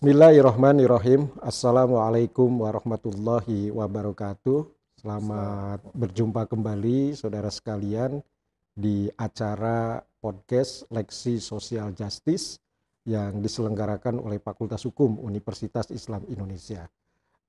Bismillahirrahmanirrahim. 0.00 1.28
Assalamualaikum 1.44 2.48
warahmatullahi 2.64 3.68
wabarakatuh. 3.68 4.64
Selamat 4.96 5.84
berjumpa 5.92 6.48
kembali 6.48 7.12
saudara 7.12 7.52
sekalian 7.52 8.24
di 8.72 9.12
acara 9.20 10.00
podcast 10.24 10.88
Leksi 10.88 11.36
Sosial 11.36 11.92
Justice 11.92 12.56
yang 13.04 13.44
diselenggarakan 13.44 14.24
oleh 14.24 14.40
Fakultas 14.40 14.88
Hukum 14.88 15.20
Universitas 15.20 15.92
Islam 15.92 16.24
Indonesia. 16.32 16.88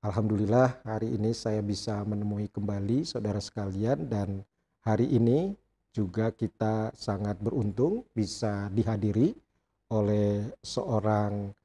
Alhamdulillah 0.03 0.83
hari 0.83 1.07
ini 1.15 1.31
saya 1.31 1.63
bisa 1.63 2.03
menemui 2.03 2.51
kembali 2.51 3.07
saudara 3.07 3.39
sekalian 3.39 4.11
dan 4.11 4.43
hari 4.83 5.07
ini 5.07 5.55
juga 5.95 6.35
kita 6.35 6.91
sangat 6.99 7.39
beruntung 7.39 8.03
bisa 8.11 8.67
dihadiri 8.75 9.39
oleh 9.87 10.51
seorang 10.59 11.55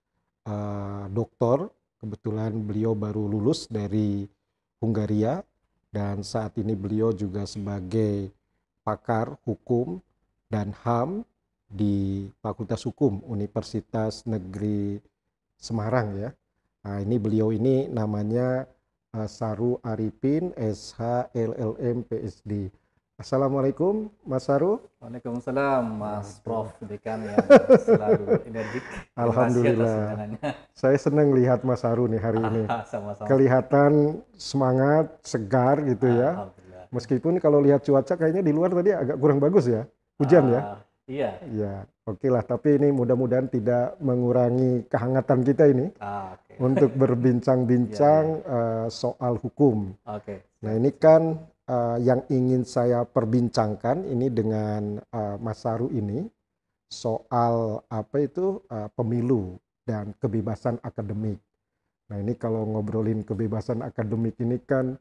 uh, 0.47 1.05
dokter. 1.11 1.69
Kebetulan 1.97 2.53
beliau 2.63 2.93
baru 2.93 3.27
lulus 3.27 3.67
dari 3.67 4.29
Hungaria 4.79 5.41
dan 5.89 6.21
saat 6.21 6.55
ini 6.61 6.77
beliau 6.77 7.09
juga 7.11 7.49
sebagai 7.49 8.31
pakar 8.85 9.35
hukum 9.49 9.99
dan 10.47 10.71
HAM 10.85 11.25
di 11.67 12.29
Fakultas 12.39 12.87
Hukum 12.87 13.25
Universitas 13.27 14.23
Negeri 14.29 15.03
Semarang 15.59 16.15
ya. 16.15 16.31
Nah, 16.87 17.03
ini 17.03 17.19
beliau 17.19 17.51
ini 17.51 17.91
namanya 17.91 18.69
uh, 19.17 19.27
Saru 19.27 19.83
Arifin 19.83 20.55
SH 20.55 21.33
LLM 21.35 22.07
PSD. 22.07 22.71
Assalamualaikum 23.17 24.13
Mas 24.29 24.45
Saru. 24.45 24.77
Waalaikumsalam 25.01 25.89
Mas 25.89 26.37
Prof 26.45 26.69
Dekan 26.85 27.25
yang 27.25 27.49
selalu 27.81 28.45
energik. 28.45 28.85
Alhamdulillah. 29.17 30.29
Saya 30.77 31.01
senang 31.01 31.33
lihat 31.33 31.65
Mas 31.65 31.81
Saru 31.81 32.13
nih 32.13 32.21
hari 32.21 32.45
ini. 32.45 32.69
Sama-sama. 32.85 33.25
Kelihatan 33.25 34.21
semangat, 34.37 35.17
segar 35.25 35.81
gitu 35.89 36.13
ya. 36.13 36.53
Meskipun 36.93 37.41
kalau 37.41 37.65
lihat 37.65 37.89
cuaca 37.89 38.21
kayaknya 38.21 38.45
di 38.45 38.53
luar 38.53 38.77
tadi 38.77 38.93
agak 38.93 39.17
kurang 39.17 39.41
bagus 39.41 39.65
ya. 39.65 39.89
Hujan 40.21 40.53
ya. 40.53 40.61
Ah, 40.61 40.79
iya. 41.09 41.31
Iya, 41.49 41.75
oke 42.05 42.21
okay 42.21 42.29
lah. 42.29 42.45
Tapi 42.45 42.77
ini 42.77 42.93
mudah-mudahan 42.93 43.49
tidak 43.49 43.97
mengurangi 43.97 44.85
kehangatan 44.93 45.41
kita 45.41 45.65
ini 45.73 45.89
ah, 46.05 46.37
okay. 46.37 46.61
untuk 46.61 46.93
berbincang-bincang 46.93 48.45
yeah, 48.45 48.45
yeah. 48.45 48.85
uh, 48.85 48.87
soal 48.93 49.41
hukum. 49.41 49.97
Oke. 50.05 50.21
Okay. 50.21 50.39
Nah 50.61 50.77
ini 50.77 50.93
kan 50.93 51.41
uh, 51.71 51.99
yang 52.01 52.23
ingin 52.31 52.63
saya 52.63 53.03
perbincangkan 53.07 54.07
ini 54.07 54.31
dengan 54.31 54.99
uh, 55.13 55.37
Mas 55.39 55.63
Saru 55.63 55.91
ini 55.91 56.27
soal 56.87 57.83
apa 57.91 58.17
itu 58.23 58.63
uh, 58.71 58.89
pemilu 58.95 59.59
dan 59.87 60.15
kebebasan 60.19 60.79
akademik. 60.83 61.39
Nah 62.07 62.19
ini 62.23 62.39
kalau 62.39 62.67
ngobrolin 62.67 63.27
kebebasan 63.27 63.83
akademik 63.83 64.39
ini 64.39 64.63
kan 64.63 64.95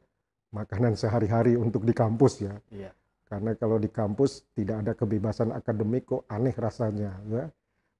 makanan 0.50 0.98
sehari-hari 0.98 1.54
untuk 1.54 1.86
di 1.86 1.94
kampus 1.94 2.42
ya. 2.42 2.54
Iya. 2.70 2.90
Karena 3.26 3.58
kalau 3.58 3.82
di 3.82 3.90
kampus 3.90 4.46
tidak 4.54 4.86
ada 4.86 4.92
kebebasan 4.94 5.50
akademik 5.50 6.06
kok 6.06 6.22
aneh 6.30 6.54
rasanya 6.54 7.18
ya. 7.26 7.50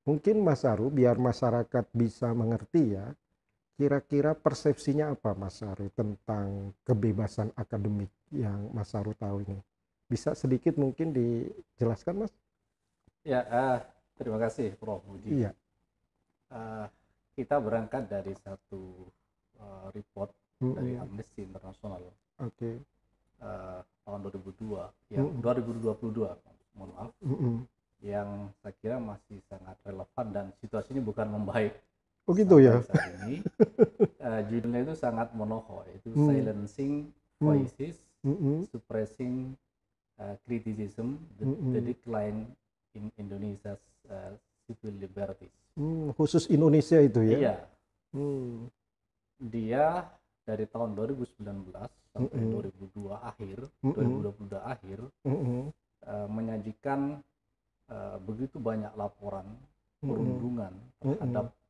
Mungkin 0.07 0.39
Mas 0.47 0.63
Saru 0.63 0.87
biar 0.87 1.19
masyarakat 1.19 1.91
bisa 1.91 2.31
mengerti 2.31 2.95
ya 2.95 3.11
Kira-kira 3.77 4.33
persepsinya 4.33 5.13
apa 5.13 5.37
Mas 5.37 5.61
Saru 5.61 5.93
tentang 5.93 6.73
kebebasan 6.89 7.53
akademik 7.61 8.09
yang 8.33 8.73
Mas 8.73 8.89
Saru 8.89 9.13
tahu 9.13 9.45
ini? 9.45 9.61
Bisa 10.09 10.33
sedikit 10.33 10.81
mungkin 10.81 11.13
dijelaskan 11.13 12.25
Mas? 12.25 12.33
Ya, 13.21 13.45
uh, 13.45 13.79
terima 14.17 14.41
kasih 14.41 14.73
Prof. 14.81 15.05
Budi. 15.05 15.45
Iya. 15.45 15.53
Uh, 16.49 16.89
kita 17.37 17.61
berangkat 17.61 18.09
dari 18.09 18.33
satu 18.41 19.13
uh, 19.61 19.93
report 19.93 20.33
mm 20.33 20.65
-hmm. 20.65 20.75
dari 20.81 20.93
Amnesty 20.97 21.45
International. 21.45 22.01
Oke. 22.41 22.57
Okay. 22.57 22.75
Uh, 23.45 23.85
tahun 24.09 24.25
2002, 24.25 25.13
yang 25.13 25.37
mm 25.37 25.45
-hmm. 25.45 26.01
2022, 26.01 26.81
mohon 26.81 26.91
maaf. 26.97 27.13
Mm 27.21 27.37
-hmm. 27.37 27.57
Yang 28.01 28.29
saya 28.65 28.75
kira 28.81 28.97
masih 28.97 29.39
sangat 29.53 29.77
relevan 29.85 30.27
dan 30.33 30.47
situasinya 30.65 31.05
bukan 31.05 31.29
membaik 31.29 31.77
Oh 32.27 32.35
gitu 32.35 32.59
ya. 32.59 32.83
Ini 33.23 33.39
uh, 34.19 34.41
judulnya 34.51 34.83
itu 34.83 34.95
sangat 34.99 35.31
monoho, 35.31 35.87
itu 35.95 36.11
hmm. 36.11 36.27
silencing 36.27 36.93
hmm. 37.39 37.39
voices, 37.39 38.03
hmm. 38.27 38.67
suppressing 38.67 39.55
uh, 40.19 40.35
criticism, 40.43 41.23
the, 41.39 41.47
hmm. 41.47 41.71
the 41.71 41.81
decline 41.95 42.51
in 42.99 43.15
Indonesia's 43.15 43.79
uh, 44.11 44.35
civil 44.67 44.99
liberties. 44.99 45.55
Hmm, 45.79 46.11
khusus 46.19 46.51
Indonesia 46.51 46.99
itu 46.99 47.23
ya? 47.23 47.39
Iya. 47.39 47.57
Hmm. 48.11 48.75
Dia 49.39 49.87
dari 50.43 50.67
tahun 50.67 50.99
2019 50.99 51.39
sampai 52.11 52.41
hmm. 52.43 52.51
2002 52.91 53.23
akhir, 53.23 53.59
hmm. 53.87 53.95
2022 54.51 54.67
akhir, 54.67 54.99
hmm. 55.23 55.71
uh, 56.11 56.27
menyajikan 56.27 57.23
uh, 57.87 58.19
begitu 58.19 58.59
banyak 58.59 58.91
laporan 58.99 59.47
perundungan 60.03 60.75
hmm. 60.75 61.23
terhadap 61.23 61.55
Eh, 61.55 61.66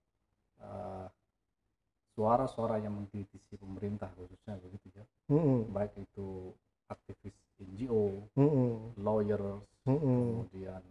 suara-suara 2.17 2.77
uh, 2.79 2.83
yang 2.83 2.97
mengkritisi 2.97 3.61
pemerintah 3.61 4.09
khususnya 4.17 4.57
begitu 4.61 4.89
ya 4.97 5.05
mm 5.31 5.41
-hmm. 5.41 5.59
baik 5.73 5.93
itu 6.01 6.53
aktivis 6.87 7.35
NGO, 7.57 8.29
mm 8.37 8.49
-hmm. 8.49 8.71
lawyers, 9.01 9.65
mm 9.89 9.97
-hmm. 9.97 10.21
kemudian 10.29 10.83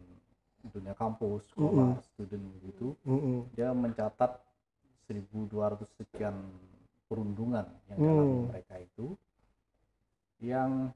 dunia 0.74 0.98
kampus, 0.98 1.46
sekolah, 1.54 1.94
mm 1.94 1.98
-hmm. 2.02 2.08
student 2.10 2.46
begitu, 2.58 2.88
mm 3.06 3.20
-hmm. 3.22 3.38
dia 3.54 3.70
mencatat 3.72 4.42
1.200 5.06 5.86
sekian 6.02 6.36
perundungan 7.06 7.70
yang 7.94 7.98
mm. 8.02 8.06
dialami 8.06 8.40
mereka 8.50 8.76
itu 8.82 9.08
yang 10.42 10.90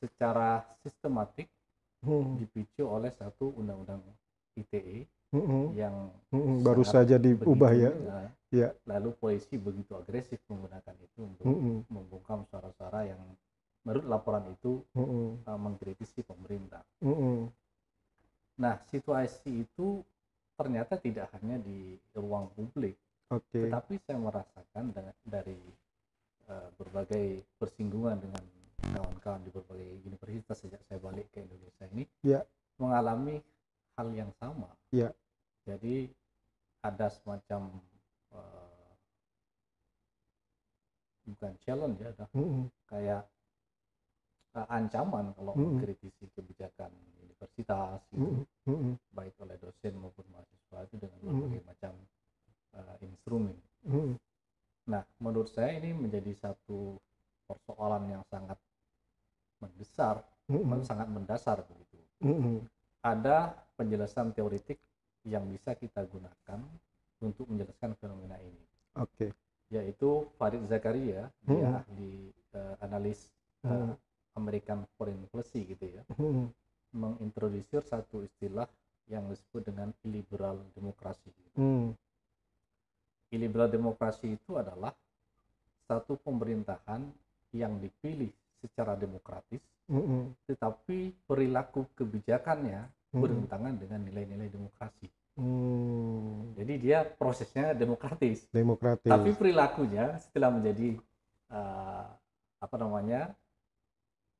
secara 0.00 0.64
sistematik 0.80 1.52
mm. 2.00 2.40
dipicu 2.40 2.88
oleh 2.88 3.12
satu 3.12 3.52
undang-undang 3.60 4.00
ITE 4.56 5.04
mm 5.32 5.42
-hmm. 5.42 5.64
yang 5.76 5.94
mm 6.32 6.40
-hmm. 6.40 6.56
baru 6.64 6.84
saja 6.84 7.16
diubah 7.20 7.72
ya. 7.74 7.90
Nah, 7.92 8.28
ya. 8.52 8.68
Lalu 8.88 9.12
polisi 9.16 9.56
begitu 9.60 9.92
agresif 9.96 10.40
menggunakan 10.48 10.94
itu 11.00 11.18
untuk 11.24 11.44
mm 11.44 11.58
-hmm. 11.58 11.76
membungkam 11.92 12.44
suara-suara 12.48 13.08
yang 13.08 13.20
menurut 13.84 14.04
laporan 14.08 14.44
itu 14.52 14.84
mm 14.96 15.04
-hmm. 15.04 15.26
uh, 15.48 15.58
mengkritisi 15.60 16.20
pemerintah. 16.24 16.82
Mm 17.04 17.14
-hmm. 17.14 17.38
Nah, 18.58 18.74
situasi 18.90 19.64
itu 19.68 20.02
ternyata 20.58 20.98
tidak 20.98 21.30
hanya 21.38 21.62
di 21.62 21.94
ruang 22.18 22.50
publik, 22.58 22.98
okay. 23.30 23.70
tetapi 23.70 24.02
saya 24.02 24.18
merasakan 24.18 24.90
dari 25.22 25.54
uh, 26.50 26.68
berbagai 26.74 27.46
persinggungan 27.62 28.18
dengan 28.18 28.42
kawan-kawan 28.78 29.42
di 29.46 29.50
berbagai 29.54 29.90
universitas 30.06 30.58
sejak 30.58 30.82
saya 30.86 30.98
balik 31.02 31.30
ke 31.34 31.42
Indonesia 31.42 31.84
ini 31.94 32.04
yeah. 32.22 32.42
mengalami 32.78 33.42
hal 33.98 34.08
yang 34.14 34.30
sama. 34.38 34.70
Ya. 34.94 35.10
Jadi 35.66 36.06
ada 36.86 37.10
semacam 37.10 37.82
uh, 38.30 38.94
bukan 41.26 41.52
challenge 41.66 41.98
ya, 41.98 42.14
ada 42.14 42.24
mm 42.30 42.46
-hmm. 42.46 42.64
kayak 42.86 43.22
uh, 44.54 44.68
ancaman 44.70 45.34
kalau 45.34 45.52
mm 45.52 45.58
-hmm. 45.58 45.68
mengkritisi 45.74 46.24
kebijakan 46.32 46.94
universitas 47.20 48.00
gitu, 48.14 48.46
mm 48.70 48.78
-hmm. 48.78 48.94
baik 49.12 49.34
oleh 49.42 49.58
dosen 49.58 49.94
maupun 49.98 50.24
mahasiswa 50.30 50.78
itu 50.86 50.96
dengan 50.96 51.18
berbagai 51.20 51.44
mm 51.44 51.58
-hmm. 51.58 51.68
macam 51.68 51.92
uh, 52.78 52.96
instrumen. 53.02 53.58
Mm 53.84 53.90
-hmm. 53.90 54.14
Nah, 54.88 55.02
menurut 55.20 55.52
saya 55.52 55.76
ini 55.76 55.92
menjadi 55.92 56.32
satu 56.38 56.96
persoalan 57.44 58.08
yang 58.08 58.24
sangat 58.32 58.56
mendasar, 59.60 60.24
mm 60.48 60.56
-hmm. 60.64 60.86
sangat 60.86 61.08
mendasar 61.12 61.58
begitu. 61.66 61.98
Mm 62.24 62.38
-hmm. 62.40 62.56
Ada 63.04 63.67
penjelasan 63.78 64.34
teoritik 64.34 64.82
yang 65.22 65.46
bisa 65.46 65.78
kita 65.78 66.02
gunakan 66.10 66.60
untuk 67.22 67.46
menjelaskan 67.46 67.94
fenomena 68.02 68.34
ini. 68.42 68.64
Oke. 68.98 69.14
Okay. 69.14 69.30
Yaitu 69.70 70.26
Farid 70.34 70.66
Zakaria, 70.66 71.30
hmm. 71.46 71.48
dia 71.48 71.68
ahli 71.84 72.32
uh, 72.56 72.74
analis 72.82 73.30
uh, 73.62 73.94
American 74.34 74.82
Foreign 74.96 75.22
Policy 75.30 75.68
gitu 75.68 75.86
ya, 75.86 76.02
hmm. 76.16 76.48
satu 77.84 78.24
istilah 78.24 78.66
yang 79.12 79.28
disebut 79.28 79.68
dengan 79.68 79.92
illiberal 80.08 80.56
demokrasi. 80.72 81.30
Hmm. 81.54 81.92
Illiberal 83.28 83.68
demokrasi 83.68 84.40
itu 84.40 84.56
adalah 84.56 84.96
satu 85.84 86.16
pemerintahan 86.16 87.04
yang 87.52 87.76
dipilih 87.76 88.32
secara 88.60 88.96
demokratis, 88.96 89.60
mm 89.88 90.00
-hmm. 90.00 90.22
tetapi 90.48 91.12
perilaku 91.24 91.88
kebijakannya 91.96 92.84
hmm. 93.12 93.20
bertentangan 93.22 93.74
dengan 93.78 94.00
nilai-nilai 94.04 94.48
demokrasi. 94.50 95.08
Hmm. 95.38 96.52
Jadi 96.58 96.74
dia 96.82 97.06
prosesnya 97.06 97.70
demokratis. 97.72 98.50
Demokratis. 98.50 99.06
Tapi 99.06 99.30
perilakunya 99.38 100.18
setelah 100.18 100.50
menjadi 100.50 100.98
uh, 101.54 102.06
apa 102.58 102.76
namanya 102.76 103.32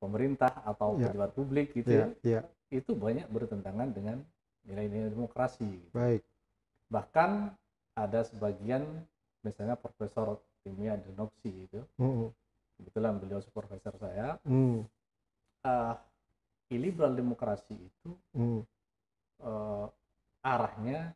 pemerintah 0.03 0.51
atau 0.67 0.99
ya. 0.99 1.11
pejabat 1.11 1.31
publik 1.35 1.75
gitu 1.75 1.91
ya, 1.91 2.07
ya, 2.23 2.41
itu 2.71 2.95
banyak 2.95 3.31
bertentangan 3.31 3.95
dengan 3.95 4.23
nilai-nilai 4.67 5.11
demokrasi. 5.15 5.71
Baik. 5.95 6.23
Bahkan 6.91 7.55
ada 7.99 8.21
sebagian 8.27 8.87
misalnya 9.43 9.79
Profesor 9.79 10.39
Timia 10.63 10.99
Denoksi 10.99 11.51
itu 11.67 11.81
mm, 11.99 12.31
kebetulan 12.79 13.19
beliau 13.19 13.41
supervisor 13.43 13.95
saya 13.99 14.39
mm, 14.47 14.83
uh, 15.67 15.95
illiberal 16.69 17.13
demokrasi 17.17 17.75
itu 17.75 18.11
mm, 18.37 18.61
uh, 19.43 19.87
arahnya 20.45 21.13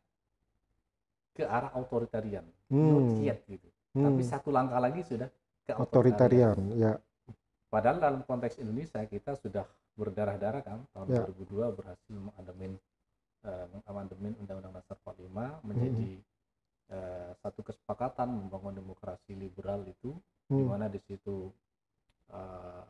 ke 1.33 1.43
arah 1.45 1.73
otoritarian 1.77 2.45
Hmm. 2.73 2.89
not 2.89 3.21
yet 3.21 3.45
gitu 3.45 3.69
tapi 3.93 4.21
mm. 4.25 4.29
satu 4.33 4.49
langkah 4.49 4.81
lagi 4.81 5.05
sudah 5.05 5.29
ke 5.61 5.77
otoritarian 5.77 6.57
ya. 6.73 6.97
padahal 7.69 8.01
dalam 8.01 8.21
konteks 8.25 8.57
Indonesia 8.57 8.97
kita 9.05 9.37
sudah 9.37 9.61
berdarah-darah 9.93 10.61
kan 10.65 10.79
tahun 10.89 11.05
Ya. 11.13 11.21
2002 11.29 11.77
berhasil 11.77 12.09
mengamandemen 12.09 12.81
uh, 13.45 13.65
mengamandemen 13.77 14.33
Undang-Undang 14.41 14.73
Dasar 14.81 14.97
45 15.05 15.69
menjadi 15.69 16.11
uh, 16.89 17.31
satu 17.45 17.61
kesepakatan 17.61 18.27
membangun 18.33 18.73
demokrasi 18.73 19.37
liberal 19.37 19.85
itu 19.85 20.17
di 20.49 20.59
Mm, 20.59 20.67
mana 20.67 20.91
di 20.91 20.99
situ 21.05 21.49
uh, 22.33 22.83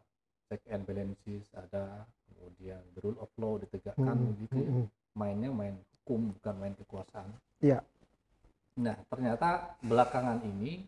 check 0.48 0.64
and 0.72 0.88
balances 0.88 1.52
ada 1.54 2.02
kemudian 2.44 2.82
the 2.92 3.00
rule 3.00 3.16
of 3.18 3.32
law 3.40 3.56
ditegakkan 3.56 4.04
mm, 4.14 4.28
begitu 4.30 4.58
ya. 4.60 4.70
mm, 4.70 4.86
mainnya 5.16 5.50
main 5.50 5.76
hukum 5.80 6.36
bukan 6.36 6.56
main 6.60 6.76
kekuasaan 6.76 7.32
Iya. 7.60 7.80
nah 8.76 9.00
ternyata 9.08 9.50
belakangan 9.80 10.44
ini 10.44 10.84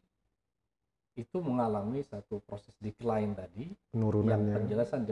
itu 1.16 1.38
mengalami 1.40 2.04
satu 2.04 2.44
proses 2.44 2.76
decline 2.78 3.32
tadi 3.32 3.72
yang 3.72 3.80
penurunannya. 3.96 4.52
penjelasan 4.52 5.08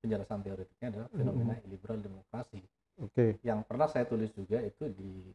penjelasan 0.00 0.40
teoretiknya 0.40 0.88
adalah 0.88 1.08
fenomena 1.12 1.54
illiberal 1.60 2.00
demokrasi 2.00 2.64
Oke. 2.96 3.36
yang 3.42 3.60
pernah 3.60 3.84
saya 3.84 4.08
tulis 4.08 4.32
juga 4.32 4.64
itu 4.64 4.88
di 4.88 5.28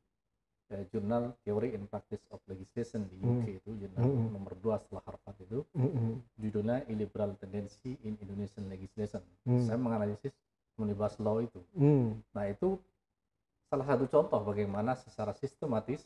eh, 0.68 0.84
jurnal 0.90 1.32
Theory 1.46 1.78
and 1.78 1.86
Practice 1.86 2.26
of 2.28 2.42
Legislation 2.44 3.06
di 3.06 3.16
Hmm. 3.16 3.40
UK 3.40 3.46
itu 3.56 3.72
jurnal 3.78 4.04
Hmm. 4.04 4.34
nomor 4.34 4.52
2 4.58 4.82
setelah 4.82 5.04
Harvard 5.06 5.38
itu 5.40 5.60
Mm, 5.72 5.86
mm, 5.88 6.14
judulnya 6.36 6.78
Illiberal 6.88 7.32
Tendency 7.38 7.96
in 8.02 8.20
Indonesian 8.20 8.68
Legislation. 8.68 9.24
Hmm. 9.46 9.64
Saya 9.64 9.78
menganalisis 9.78 10.34
omnibus 10.78 11.18
law 11.20 11.42
itu. 11.42 11.60
mm, 11.76 12.22
Nah 12.38 12.46
itu 12.48 12.78
salah 13.68 13.86
satu 13.90 14.06
contoh 14.08 14.40
bagaimana 14.46 14.96
secara 14.96 15.34
sistematis 15.36 16.06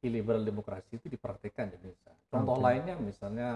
illiberal 0.00 0.46
demokrasi 0.46 0.96
itu 0.96 1.06
dipraktikkan 1.10 1.68
di 1.72 1.76
Indonesia. 1.82 2.12
Contoh 2.30 2.56
Oke. 2.56 2.64
lainnya 2.64 2.94
misalnya 2.96 3.48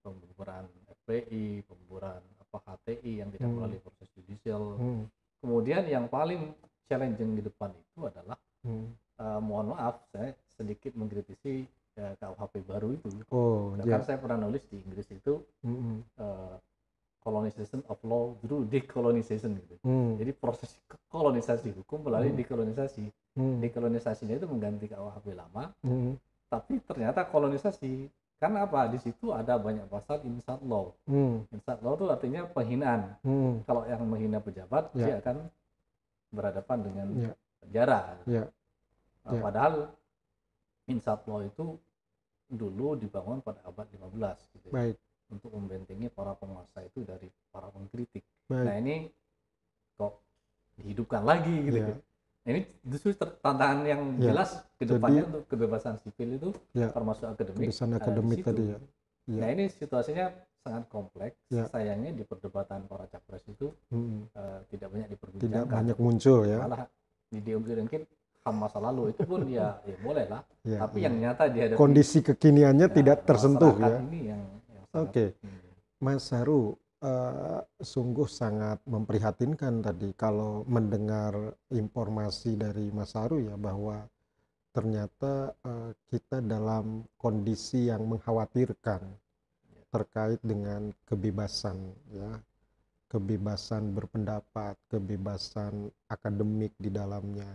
pembubaran 0.00 0.64
FPI, 1.04 1.66
pembubaran 1.66 2.22
apa 2.38 2.58
HTI 2.64 3.12
yang 3.20 3.28
tidak 3.34 3.50
Hmm. 3.50 3.56
melalui 3.60 3.80
proses 3.82 4.08
judicial. 4.14 4.78
mm, 4.78 5.02
Kemudian 5.42 5.82
yang 5.86 6.06
paling 6.08 6.54
challenging 6.88 7.36
di 7.38 7.42
depan 7.44 7.70
itu 7.74 8.06
adalah 8.08 8.38
mm. 8.64 8.86
eh, 9.20 9.40
mohon 9.42 9.74
maaf 9.74 10.00
saya 10.14 10.32
sedikit 10.56 10.94
mengkritisi 10.94 11.66
eh, 11.98 12.12
KUHP 12.22 12.62
baru 12.64 12.94
itu. 12.94 13.10
Oh, 13.34 13.74
Bahkan 13.74 14.00
ya. 14.00 14.06
saya 14.06 14.18
pernah 14.22 14.38
nulis 14.46 14.64
di 14.70 14.78
Inggris 14.80 15.08
itu 15.10 15.42
Mm, 15.66 15.74
mm, 15.74 15.98
uh, 16.22 16.54
colonization 17.20 17.82
of 17.90 17.98
law 18.06 18.32
through 18.40 18.64
decolonization 18.66 19.58
gitu. 19.58 19.76
mm, 19.82 20.16
Jadi 20.18 20.30
proses 20.32 20.70
kolonisasi 21.08 21.74
hukum 21.74 22.06
melalui 22.06 22.30
Hmm. 22.32 22.40
dekolonisasi. 22.40 23.04
mm, 23.36 23.58
Dekolonisasinya 23.60 24.34
itu 24.36 24.46
mengganti 24.46 24.86
KUHP 24.86 25.34
lama, 25.34 25.74
mm, 25.82 26.14
tapi 26.48 26.78
ternyata 26.84 27.26
kolonisasi 27.26 28.08
karena 28.38 28.70
apa? 28.70 28.86
Di 28.86 29.02
situ 29.02 29.34
ada 29.34 29.58
banyak 29.58 29.90
pasal 29.90 30.22
insult 30.22 30.62
law. 30.62 30.94
mm, 31.10 31.50
Insult 31.50 31.80
law 31.82 31.98
itu 31.98 32.06
artinya 32.06 32.46
penghinaan. 32.46 33.18
mm, 33.20 33.66
Kalau 33.66 33.82
yang 33.84 34.02
menghina 34.06 34.38
pejabat 34.38 34.94
Ya. 34.94 35.06
dia 35.10 35.16
akan 35.18 35.36
berhadapan 36.30 36.78
dengan 36.86 37.06
Ya. 37.18 37.32
penjara. 37.58 38.00
Ya. 38.24 38.44
Nah, 39.26 39.34
Ya. 39.34 39.42
Padahal 39.42 39.74
insult 40.86 41.20
law 41.26 41.42
itu 41.42 41.76
dulu 42.48 42.96
dibangun 42.96 43.44
pada 43.44 43.60
abad 43.66 43.84
15 43.92 44.38
gitu. 44.56 44.72
ya. 44.72 44.74
Baik, 44.88 44.96
untuk 45.28 45.52
membentengi 45.52 46.08
para 46.08 46.32
penguasa 46.32 46.80
itu 46.80 47.04
dari 47.04 47.28
para 47.52 47.68
pengkritik. 47.68 48.24
baik. 48.48 48.64
Nah 48.64 48.74
ini 48.80 48.94
kok 50.00 50.16
dihidupkan 51.08 51.22
lagi 51.24 51.54
gitu. 51.64 51.78
Kan. 51.80 51.96
Nah, 52.44 52.50
ini 52.54 52.60
justru 52.84 53.08
tantangan 53.16 53.78
yang 53.84 54.00
Iya. 54.16 54.24
jelas 54.32 54.50
ke 54.78 54.84
depannya 54.84 55.20
Jadi- 55.20 55.28
untuk 55.32 55.42
kebebasan 55.48 55.94
sipil 56.00 56.28
itu 56.36 56.48
Iya. 56.72 56.88
termasuk 56.92 57.26
akademik. 57.28 57.68
Kebebasan 57.68 57.88
di 57.88 57.96
akademik 57.96 58.38
tadi 58.40 58.64
ya. 58.64 58.78
Iya. 59.28 59.40
Nah 59.44 59.48
ini 59.52 59.64
situasinya 59.68 60.26
sangat 60.58 60.84
kompleks. 60.88 61.36
Iya. 61.48 61.64
Sayangnya 61.68 62.10
di 62.14 62.24
perdebatan 62.24 62.88
para 62.88 63.04
capres 63.06 63.44
itu 63.44 63.68
Mm, 63.92 64.32
eh, 64.32 64.58
tidak 64.70 64.88
banyak 64.92 65.08
Tidak 65.08 65.20
diperbincangkan. 65.20 65.68
banyak 65.68 65.98
muncul 66.00 66.38
ya. 66.44 66.58
Malah 66.58 66.84
diungkit-ungkit 67.28 68.02
ham 68.40 68.54
masa 68.56 68.78
lalu 68.80 69.12
itu 69.12 69.22
pun 69.28 69.44
ya 69.44 69.76
ya 69.84 69.96
boleh 70.00 70.24
lah. 70.24 70.40
Ya, 70.64 70.78
Tapi 70.80 70.96
ya. 70.96 71.12
yang 71.12 71.14
nyata 71.20 71.44
dihadapi 71.52 71.76
kondisi 71.76 72.24
kekiniannya 72.24 72.88
ya, 72.88 72.94
tidak 72.96 73.28
tersentuh 73.28 73.76
ya. 73.76 74.00
Ini 74.00 74.20
yang, 74.32 74.42
yang 74.72 74.84
sangat, 74.88 75.04
Oke. 75.04 75.24
hmm, 75.36 75.60
Mas 76.00 76.24
Haru, 76.32 76.80
eh, 77.02 77.60
sungguh 77.78 78.26
sangat 78.26 78.82
memprihatinkan 78.86 79.82
tadi 79.82 80.10
kalau 80.14 80.66
mendengar 80.66 81.34
informasi 81.70 82.58
dari 82.58 82.90
Mas 82.90 83.14
Haru 83.14 83.42
ya 83.42 83.54
bahwa 83.54 84.02
ternyata 84.74 85.54
eh, 85.62 85.90
kita 86.10 86.42
dalam 86.42 87.06
kondisi 87.18 87.90
yang 87.90 88.06
mengkhawatirkan 88.06 89.02
terkait 89.88 90.40
dengan 90.44 90.92
kebebasan 91.08 91.78
ya, 92.12 92.30
kebebasan 93.08 93.96
berpendapat, 93.96 94.76
kebebasan 94.92 95.88
akademik 96.12 96.76
di 96.76 96.92
dalamnya. 96.92 97.48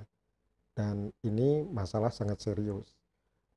Dan 0.73 1.13
ini 1.21 1.61
masalah 1.69 2.09
sangat 2.09 2.41
serius. 2.41 2.89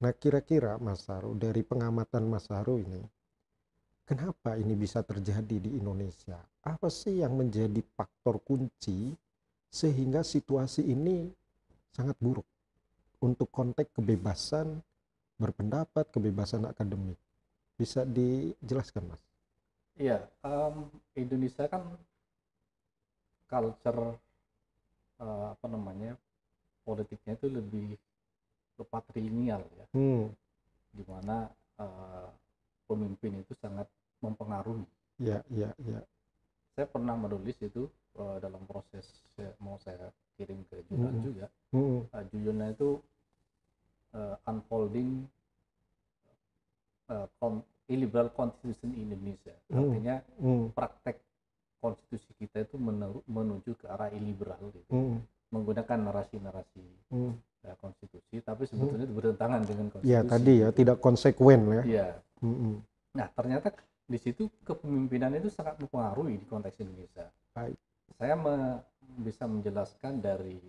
Nah, 0.05 0.13
kira-kira 0.13 0.77
Mas 0.77 1.09
Haru 1.09 1.33
dari 1.33 1.65
pengamatan 1.65 2.29
Mas 2.29 2.53
Haru 2.53 2.77
ini 2.77 3.01
Kenapa 4.07 4.55
ini 4.55 4.79
bisa 4.79 5.03
terjadi 5.03 5.59
di 5.59 5.83
Indonesia? 5.83 6.39
Apa 6.63 6.87
sih 6.87 7.27
yang 7.27 7.35
menjadi 7.35 7.83
faktor 7.99 8.39
kunci 8.39 9.11
sehingga 9.67 10.23
situasi 10.23 10.87
ini 10.87 11.27
sangat 11.91 12.15
buruk 12.23 12.47
untuk 13.19 13.51
konteks 13.51 13.91
kebebasan 13.99 14.79
berpendapat, 15.43 16.07
kebebasan 16.15 16.71
akademik? 16.71 17.19
Bisa 17.75 18.07
dijelaskan, 18.07 19.11
Mas? 19.11 19.23
Iya, 19.99 20.23
em, 20.47 20.87
Indonesia 21.19 21.67
kan 21.67 21.83
culture 23.51 24.15
eh, 25.19 25.47
apa 25.51 25.67
namanya 25.67 26.15
politiknya 26.87 27.35
itu 27.35 27.51
lebih 27.51 27.99
patrilineal 28.87 29.67
ya, 29.67 29.87
Hmm, 29.99 30.31
di 30.95 31.03
mana 31.11 31.51
eh, 31.83 32.29
pemimpin 32.87 33.43
itu 33.43 33.53
sangat 33.59 33.87
mempengaruhi. 34.23 34.87
ya, 35.19 35.43
ya, 35.53 35.71
ya. 35.83 36.01
Saya 36.77 36.87
pernah 36.89 37.17
menulis 37.17 37.57
itu 37.61 37.89
eh, 38.17 38.37
dalam 38.41 38.65
proses 38.65 39.05
saya- 39.37 39.57
mau 39.61 39.77
saya 39.81 40.09
kirim 40.37 40.65
ke 40.69 40.81
jurnal 40.89 41.13
Mm-mm. 41.13 41.25
juga. 41.25 41.47
Hmm, 41.73 42.01
Eh, 42.13 42.25
judulnya 42.33 42.67
itu 42.73 43.01
eh, 44.17 44.37
unfolding 44.49 45.29
con- 47.39 47.63
illiberal 47.87 48.35
constitution 48.35 48.91
in 48.99 49.13
Indonesia. 49.13 49.55
Mm. 49.71 49.77
Artinya 49.79 50.15
hmm, 50.43 50.65
praktek 50.75 51.17
konstitusi 51.79 52.27
kita 52.35 52.67
itu 52.67 52.77
menuju 53.31 53.79
ke 53.79 53.87
arah 53.87 54.11
illiberal 54.11 54.59
gitu. 54.75 54.91
hmm, 54.91 55.23
menggunakan 55.55 56.11
narasi-narasi 56.11 56.83
hmm. 57.15 57.33
konstitusi 57.79 58.43
tapi 58.43 58.67
sebetulnya 58.67 59.07
itu 59.07 59.15
bertentangan 59.15 59.63
dengan 59.63 59.87
konstitusi 59.95 60.11
Ya, 60.11 60.27
tadi 60.27 60.55
ya, 60.59 60.69
gitu. 60.75 60.77
tidak 60.83 60.99
konsekuen 60.99 61.61
ya. 61.71 61.83
Iya. 61.87 62.09
Hmm, 62.43 62.57
hmm. 62.59 62.76
Nah 63.17 63.29
ternyata 63.33 63.73
di 64.07 64.19
situ 64.21 64.47
kepemimpinan 64.63 65.35
itu 65.35 65.49
sangat 65.51 65.81
mempengaruhi 65.83 66.39
di 66.39 66.47
konteks 66.47 66.79
Indonesia 66.79 67.27
Baik. 67.57 67.75
saya 68.21 68.35
me- 68.37 68.85
bisa 69.17 69.49
menjelaskan 69.49 70.21
dari 70.21 70.61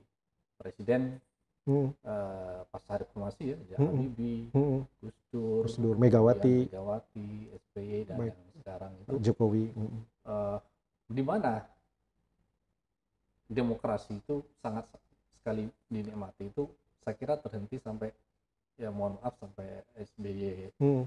presiden 0.55 1.19
Hmm, 1.67 1.91
eh, 1.99 2.63
pasca 2.71 3.03
reformasi 3.03 3.51
ya 3.67 3.75
Mm-mm. 3.75 3.91
Habibie 3.91 4.47
hmm. 4.55 4.79
Gus 5.03 5.17
Dur 5.27 5.63
Gus 5.67 5.75
Dur, 5.75 5.95
Megawati, 5.99 6.71
Megawati 6.71 7.27
SBY 7.51 8.07
dan 8.07 8.17
Baik. 8.23 8.31
yang 8.31 8.41
sekarang 8.55 8.91
itu 9.03 9.11
Jokowi. 9.19 9.75
Hmm, 9.75 9.99
eh, 10.31 10.57
di 11.11 11.23
mana 11.27 11.67
demokrasi 13.51 14.15
itu 14.15 14.47
sangat 14.63 14.87
sekali 15.39 15.67
dinikmati 15.91 16.47
itu 16.47 16.71
saya 17.03 17.15
kira 17.19 17.35
terhenti 17.35 17.83
sampai 17.83 18.15
ya 18.79 18.87
mohon 18.87 19.19
maaf 19.19 19.35
sampai 19.35 19.83
SBY 20.07 20.71
hmm, 20.79 21.03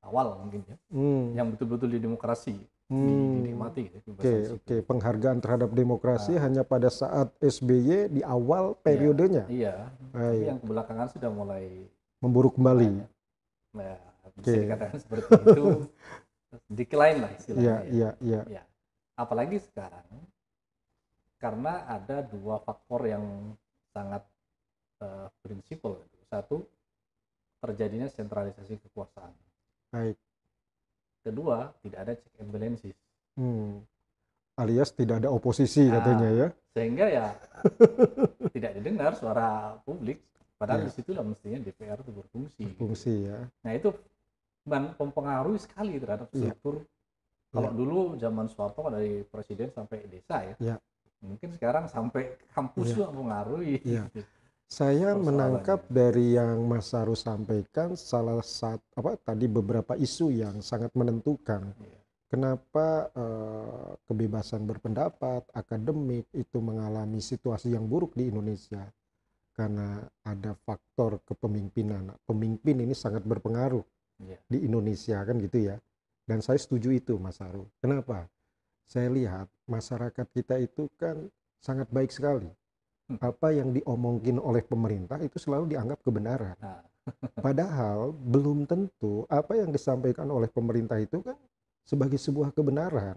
awal 0.00 0.38
mungkin 0.40 0.62
ya 0.64 0.76
hmm, 0.90 1.24
yang 1.34 1.46
betul-betul 1.52 1.88
di 1.90 1.98
demokrasi 1.98 2.54
hmm. 2.88 3.42
dinikmati 3.42 3.82
ya, 3.90 3.98
Oke, 4.06 4.14
oke. 4.14 4.32
sipil. 4.46 4.78
Penghargaan 4.86 5.38
terhadap 5.42 5.70
demokrasi 5.72 6.38
Nah. 6.38 6.42
hanya 6.46 6.62
pada 6.62 6.88
saat 6.88 7.28
SBY 7.38 8.08
di 8.08 8.22
awal 8.22 8.78
periodenya. 8.78 9.44
iya 9.50 9.90
tapi 10.14 10.38
Baik. 10.38 10.44
yang 10.46 10.58
kebelakangan 10.62 11.08
sudah 11.12 11.30
mulai 11.30 11.66
Memburuk 12.18 12.58
kembali. 12.58 13.04
nah, 13.74 13.94
bisa 14.38 14.50
Oke. 14.50 14.62
dikatakan 14.66 14.98
seperti 15.04 15.28
itu 15.30 15.64
decline 16.66 17.18
lah 17.22 17.30
istilahnya 17.34 17.62
Iya, 17.62 17.76
ya. 17.76 17.82
iya, 17.92 18.10
iya. 18.24 18.40
Ya, 18.58 18.62
apalagi 19.14 19.60
sekarang 19.60 20.06
karena 21.38 21.86
ada 21.86 22.24
dua 22.24 22.58
faktor 22.58 23.06
yang 23.06 23.54
sangat 23.92 24.26
eh, 24.98 25.28
prinsipal. 25.38 26.02
Satu, 26.26 26.66
terjadinya 27.62 28.04
sentralisasi 28.04 28.76
kekuasaan. 28.84 29.30
Baik. 29.88 30.16
Kedua, 31.20 31.72
tidak 31.80 31.98
ada 32.00 32.12
check 32.14 32.34
and 32.38 32.50
balances. 32.50 32.96
Hmm. 33.34 33.84
Alias 34.58 34.90
tidak 34.90 35.22
ada 35.22 35.30
oposisi 35.30 35.86
Nah, 35.86 36.02
katanya 36.02 36.28
ya. 36.30 36.48
Sehingga 36.74 37.06
ya 37.06 37.26
tidak 38.54 38.72
didengar 38.74 39.14
suara 39.14 39.78
publik. 39.82 40.18
Padahal 40.58 40.82
Ya. 40.82 40.86
di 40.86 40.92
situlah 40.92 41.22
mestinya 41.22 41.58
DPR 41.62 42.02
itu 42.02 42.10
berfungsi. 42.10 42.62
gitu. 42.66 42.74
Fungsi 42.76 43.30
ya. 43.30 43.38
Nah 43.62 43.72
itu 43.72 43.94
mem- 44.66 44.94
mempengaruhi 44.98 45.62
sekali 45.62 45.94
terhadap 45.96 46.26
Iya. 46.34 46.50
struktur. 46.50 46.82
Kalau 47.48 47.70
dulu 47.70 48.00
zaman 48.18 48.50
Soeharto 48.50 48.90
dari 48.90 49.22
presiden 49.22 49.70
sampai 49.70 50.02
desa 50.04 50.42
ya. 50.42 50.54
Iya. 50.58 50.76
Mungkin 51.22 51.54
sekarang 51.54 51.86
sampai 51.86 52.34
kampus 52.50 52.90
Iya. 52.90 52.94
juga 52.94 53.06
mempengaruhi. 53.14 53.74
Gitu. 53.78 54.20
Saya 54.68 55.16
Persoalannya. 55.16 55.24
menangkap 55.24 55.80
dari 55.88 56.36
yang 56.36 56.60
Mas 56.68 56.92
Saru 56.92 57.16
sampaikan 57.16 57.96
salah 57.96 58.44
satu 58.44 58.84
apa 59.00 59.16
tadi 59.16 59.48
beberapa 59.48 59.96
isu 59.96 60.28
yang 60.28 60.60
sangat 60.60 60.92
menentukan 60.92 61.72
Iya. 61.72 62.00
kenapa 62.28 63.08
eh, 63.16 63.90
kebebasan 64.04 64.68
berpendapat, 64.68 65.48
akademik 65.56 66.28
itu 66.36 66.60
mengalami 66.60 67.24
situasi 67.24 67.72
yang 67.72 67.88
buruk 67.88 68.12
di 68.12 68.28
Indonesia 68.28 68.84
karena 69.56 70.04
ada 70.22 70.52
faktor 70.68 71.24
kepemimpinan. 71.24 72.12
Pemimpin 72.28 72.84
ini 72.84 72.92
sangat 72.92 73.24
berpengaruh 73.24 73.82
Iya. 74.20 74.36
di 74.52 74.68
Indonesia 74.68 75.16
kan 75.24 75.40
gitu 75.40 75.64
ya. 75.64 75.80
Dan 76.28 76.44
saya 76.44 76.60
setuju 76.60 76.92
itu 76.92 77.16
Mas 77.16 77.40
Saru. 77.40 77.64
Kenapa? 77.80 78.28
Saya 78.84 79.08
lihat 79.08 79.48
masyarakat 79.64 80.26
kita 80.28 80.60
itu 80.60 80.92
kan 81.00 81.24
sangat 81.56 81.88
baik 81.88 82.12
sekali. 82.12 82.52
Hmm. 83.08 83.18
Apa 83.24 83.56
yang 83.56 83.72
diomongin 83.72 84.36
oleh 84.36 84.60
pemerintah 84.60 85.16
itu 85.24 85.40
selalu 85.40 85.72
dianggap 85.72 86.04
kebenaran. 86.04 86.56
Nah, 86.60 86.84
Padahal 87.44 88.12
belum 88.12 88.68
tentu 88.68 89.24
apa 89.28 89.56
yang 89.56 89.72
disampaikan 89.72 90.28
oleh 90.28 90.48
pemerintah 90.50 91.00
itu 91.00 91.24
kan 91.24 91.36
sebagai 91.84 92.20
sebuah 92.20 92.52
kebenaran. 92.52 93.16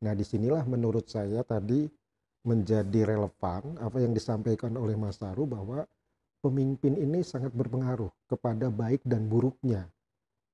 Nah, 0.00 0.12
di 0.16 0.24
sinilah 0.24 0.64
menurut 0.64 1.04
saya 1.12 1.44
tadi 1.44 1.84
menjadi 2.40 3.04
relevan 3.04 3.76
apa 3.76 4.00
yang 4.00 4.16
disampaikan 4.16 4.72
oleh 4.80 4.96
Mas 4.96 5.20
Taru 5.20 5.44
bahwa 5.44 5.84
pemimpin 6.40 6.96
ini 6.96 7.20
sangat 7.20 7.52
berpengaruh 7.52 8.08
kepada 8.24 8.72
baik 8.72 9.04
dan 9.04 9.28
buruknya 9.28 9.84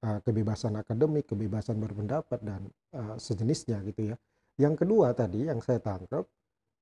uh, 0.02 0.18
kebebasan 0.26 0.74
akademik, 0.74 1.30
kebebasan 1.30 1.78
berpendapat 1.78 2.42
dan 2.42 2.66
uh, 2.90 3.14
sejenisnya 3.14 3.78
gitu 3.86 4.14
ya. 4.14 4.16
Yang 4.58 4.82
kedua 4.82 5.14
tadi 5.14 5.46
yang 5.46 5.62
saya 5.62 5.78
tangkap 5.78 6.26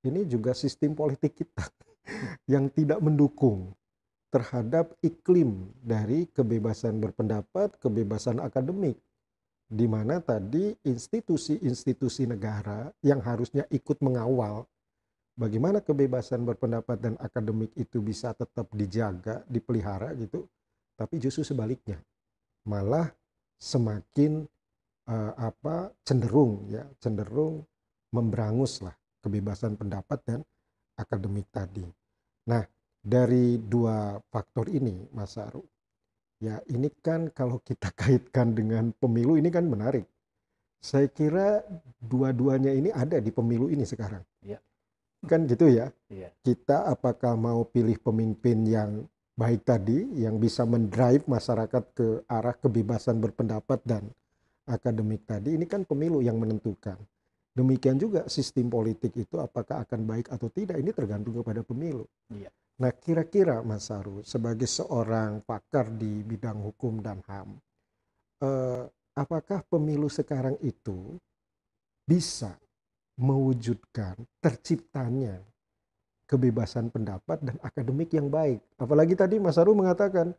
ini 0.05 0.29
juga 0.29 0.53
sistem 0.53 0.93
politik 0.93 1.35
kita 1.35 1.65
yang 2.53 2.69
tidak 2.71 3.01
mendukung 3.01 3.73
terhadap 4.29 4.99
iklim 4.99 5.71
dari 5.79 6.27
kebebasan 6.27 6.99
berpendapat, 6.99 7.79
kebebasan 7.79 8.43
akademik, 8.43 8.99
di 9.71 9.87
mana 9.87 10.19
tadi 10.19 10.75
institusi-institusi 10.83 12.27
negara 12.27 12.91
yang 13.07 13.23
harusnya 13.23 13.63
ikut 13.71 14.03
mengawal 14.03 14.67
bagaimana 15.39 15.79
kebebasan 15.79 16.43
berpendapat 16.43 16.99
dan 16.99 17.15
akademik 17.23 17.71
itu 17.79 18.03
bisa 18.03 18.35
tetap 18.35 18.67
dijaga, 18.75 19.47
dipelihara 19.47 20.15
gitu, 20.19 20.51
tapi 20.99 21.23
justru 21.23 21.47
sebaliknya, 21.47 22.03
malah 22.67 23.07
semakin 23.55 24.43
eh, 25.09 25.33
apa 25.39 25.95
cenderung 26.03 26.67
ya 26.69 26.85
cenderung 26.99 27.63
memberangus 28.11 28.83
lah 28.83 28.95
kebebasan 29.25 29.81
pendapat 29.81 30.21
dan 30.29 30.41
akademik 31.01 31.49
tadi. 31.49 31.89
Nah, 32.53 32.61
dari 33.01 33.57
dua 33.57 34.21
faktor 34.29 34.69
ini, 34.69 35.09
Mas 35.17 35.41
Aru, 35.41 35.65
ya 36.41 36.61
ini 36.69 36.93
kan 37.01 37.33
kalau 37.33 37.61
kita 37.65 37.89
kaitkan 38.01 38.53
dengan 38.53 38.93
pemilu 38.97 39.41
ini 39.41 39.49
kan 39.49 39.65
menarik. 39.65 40.05
Saya 40.85 41.09
kira 41.09 41.65
dua-duanya 41.97 42.69
ini 42.69 42.93
ada 42.93 43.17
di 43.17 43.33
pemilu 43.33 43.73
ini 43.73 43.89
sekarang. 43.89 44.21
Iya. 44.45 44.61
Kan 45.25 45.49
gitu 45.49 45.73
ya. 45.73 45.89
iya. 46.13 46.29
Kita 46.45 46.85
apakah 46.85 47.41
mau 47.41 47.65
pilih 47.65 47.97
pemimpin 47.97 48.69
yang 48.69 49.09
baik 49.33 49.65
tadi, 49.65 50.05
yang 50.21 50.37
bisa 50.37 50.69
mendrive 50.69 51.25
masyarakat 51.25 51.85
ke 51.97 52.29
arah 52.29 52.53
kebebasan 52.53 53.17
berpendapat 53.17 53.81
dan 53.89 54.13
akademik 54.69 55.25
tadi, 55.25 55.57
ini 55.57 55.65
kan 55.65 55.89
pemilu 55.89 56.21
yang 56.21 56.37
menentukan. 56.37 57.01
Demikian 57.55 57.95
juga 58.03 58.27
sistem 58.27 58.67
politik 58.67 59.15
itu 59.15 59.39
apakah 59.39 59.87
akan 59.87 60.03
baik 60.03 60.27
atau 60.27 60.51
tidak 60.51 60.75
ini 60.75 60.91
tergantung 60.91 61.39
kepada 61.39 61.63
pemilu. 61.63 62.03
Iya. 62.35 62.51
Nah, 62.83 62.91
kira-kira 62.91 63.63
Mas 63.63 63.87
Saru 63.87 64.27
sebagai 64.27 64.67
seorang 64.67 65.39
pakar 65.47 65.95
di 65.95 66.27
bidang 66.27 66.59
hukum 66.59 66.99
dan 66.99 67.23
HAM, 67.23 67.55
eh, 68.43 68.83
apakah 69.15 69.63
pemilu 69.71 70.11
sekarang 70.11 70.59
itu 70.67 71.15
bisa 72.03 72.59
mewujudkan 73.15 74.19
terciptanya 74.43 75.39
kebebasan 76.27 76.91
pendapat 76.91 77.39
dan 77.39 77.55
akademik 77.63 78.11
yang 78.11 78.27
baik? 78.27 78.59
Apalagi 78.75 79.15
tadi 79.15 79.39
Mas 79.39 79.55
Saru 79.55 79.79
mengatakan 79.79 80.35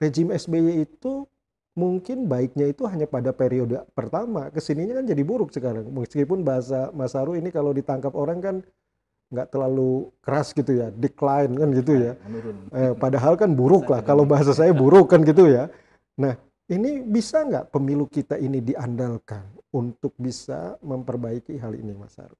rejim 0.00 0.32
SBY 0.32 0.88
itu 0.88 1.28
mungkin 1.74 2.30
baiknya 2.30 2.70
itu 2.70 2.86
hanya 2.86 3.06
pada 3.06 3.34
periode 3.34 3.82
pertama. 3.92 4.48
Ke 4.50 4.62
sininya 4.62 5.02
kan 5.02 5.06
jadi 5.06 5.22
buruk 5.26 5.50
sekarang. 5.50 5.90
Meskipun 5.90 6.46
bahasa 6.46 6.94
Mas 6.94 7.12
Saru 7.12 7.34
ini 7.34 7.50
kalau 7.50 7.74
ditangkap 7.74 8.14
orang 8.14 8.38
kan 8.40 8.56
nggak 9.34 9.50
terlalu 9.50 10.14
keras 10.22 10.54
gitu 10.54 10.78
ya 10.78 10.94
decline 10.94 11.52
kan 11.58 11.68
gitu 11.74 11.92
ya. 11.98 12.12
Eh, 12.72 12.92
padahal 12.94 13.34
kan 13.34 13.50
buruk 13.52 13.90
lah. 13.90 14.00
Kalau 14.06 14.22
bahasa 14.22 14.54
saya 14.54 14.70
buruk 14.70 15.10
kan 15.10 15.26
gitu 15.26 15.50
ya. 15.50 15.66
Nah 16.14 16.38
ini 16.70 17.02
bisa 17.04 17.44
nggak 17.44 17.74
pemilu 17.74 18.08
kita 18.08 18.40
ini 18.40 18.62
diandalkan 18.62 19.44
untuk 19.74 20.14
bisa 20.16 20.78
memperbaiki 20.80 21.58
hal 21.58 21.74
ini 21.74 21.92
Mas 21.92 22.16
Saru 22.16 22.38